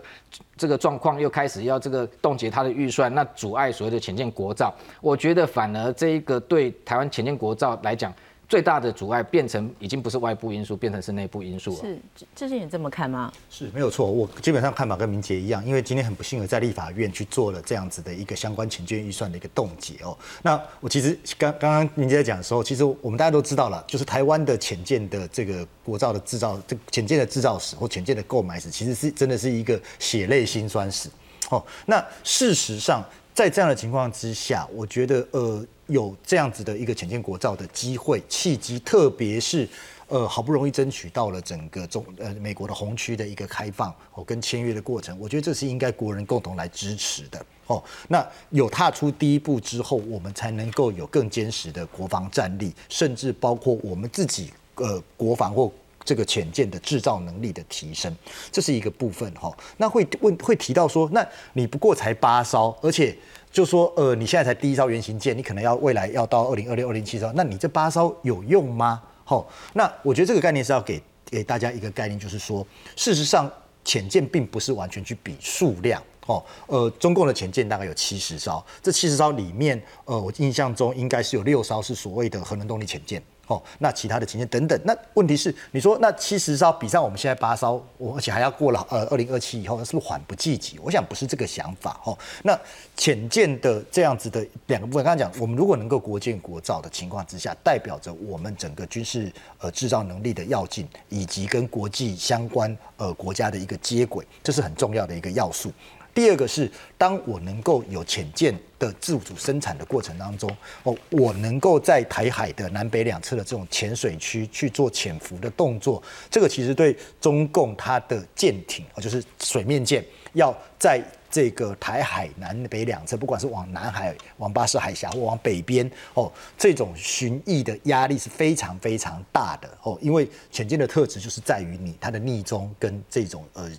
[0.59, 8.13] 这个状况又开始要这个冻结他的预算，那阻碍所谓的浅见国造，我觉得反而这一个对台湾浅见国造来讲。
[8.49, 11.81] 最大的阻碍变成已经不是外部因素，变成是内部因素了。
[11.81, 11.99] 是，
[12.35, 13.33] 这是你这么看吗？
[13.51, 20.17] 是没有错，我基本上看法跟明杰一样，因为今天很不幸的在立法院去做了这样子的一个相关潜舰预算的一个冻结哦。
[20.43, 31.09] 那我其实刚刚刚明杰在讲的时候，其实我们大家都知道了，就是台湾的潜舰的这个国造的制造，这潜舰的制造史或潜舰的购买史，其实是真的是一个血泪辛酸史。
[31.51, 33.05] 哦，那事实上
[33.37, 35.65] 在这样的情况之下，我觉得呃。
[35.89, 39.69] 有这样子的一个浅见国造的机会契机，特别是
[40.09, 47.81] 呃好不容易争取到了整个中呃美国的红区的一个开放哦跟签约的过程，我觉得这是应该国人共同来支持的哦。
[48.09, 55.71] 那有踏出第一步之后，我们才能够有更坚实的国防战力，甚至包括我们自己呃国防或
[56.07, 58.17] 这个潜舰的制造能力的提升，
[58.51, 59.55] 这是一个部分哈。
[59.77, 63.15] 那会问会提到说，那你不过才八艘，而且。
[63.53, 69.03] 就说呃，你现在才第一艘原型舰，你可能要未来要到二零二六、二零七艘，那你这八艘有用吗？
[69.25, 73.51] 好，那我觉得这个概念是要给给大家一个概念，就是说，事实上
[73.83, 83.23] 潜舰并不是完全去比数量，哦，呃，中共的潜舰大概有七十艘，这七十艘里面，呃，我印象中应该是有六艘是所谓的核能动力潜舰。
[83.47, 90.79] 哦，那其他的情节等等，那问题是，你说那七十艘比上我们现在八艘，我而且还要过了呃二零二七以后，那是不是缓不济急？
[90.83, 92.19] 我想不是这个想法哦。
[92.43, 92.59] 那
[92.97, 105.73] 浅见的这样子的两个部分，刚才讲，我们如果能够国建国造的情况之下，代表着我们整个军事呃制造能力的要进，以及跟国际相关呃国家的一个接轨，这是很重要的一个要素。
[106.17, 110.51] 第二个是，当我能够有潜舰的自主生产的过程当中，
[110.83, 120.03] 哦，我能够在台海的南北两侧的这种潜水区去做潜伏的动作，这个其实对中共它的舰艇，哦，就是水面舰，
[120.33, 133.71] 要在这个台海南北两侧，不管是往南海、往巴士海峡或往北边，哦，这种巡弋的压力是非常非常大的，哦，因为潜舰的特质就是在于你它的逆中跟这种呃。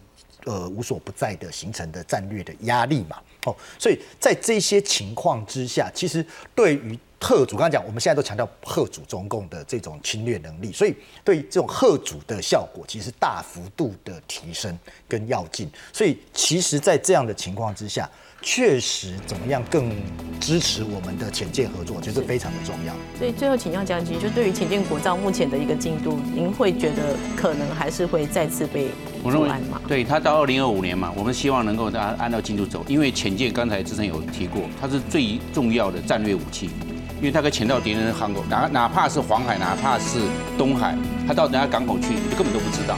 [0.47, 6.25] 呃，无所不在的形成的战略的压力嘛，哦，所以在这些情况之下，其实
[6.55, 18.09] 对于贺主，刚刚讲，我们现在都强调贺主中共的这种侵略能力，所以对这种贺主的效果，其实大幅度的提升跟要进，所以其实，在这样的情况之下。
[18.49, 19.91] 确实，怎么样更
[20.39, 22.93] 支持我们的潜舰合作，我觉得非常的重要。
[23.19, 28.87] 所以最后请教将军，就对于潜舰国造目前的一个进度，您会觉得可能还是会再次被
[29.21, 29.81] 阻拦吗？
[29.85, 36.69] 对他到二零二五年嘛，我们希望能够大家按照进度走，因为潜舰刚才之前有提过，它是最重要的战略武器，
[37.17, 40.19] 因为它可以潜到敌人的港口，哪哪怕是黄海，哪怕是
[40.57, 42.95] 东海，它到人家港口去，你根本都不知道，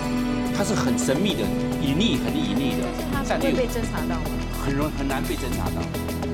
[0.55, 1.41] 它是很神秘的、
[1.81, 3.49] 隐匿、很隐匿的战略。
[3.49, 4.35] 会被侦查到吗？
[4.60, 5.82] 很容易很难被侦查到，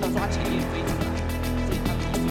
[0.01, 1.14] 到时候他潜力非常。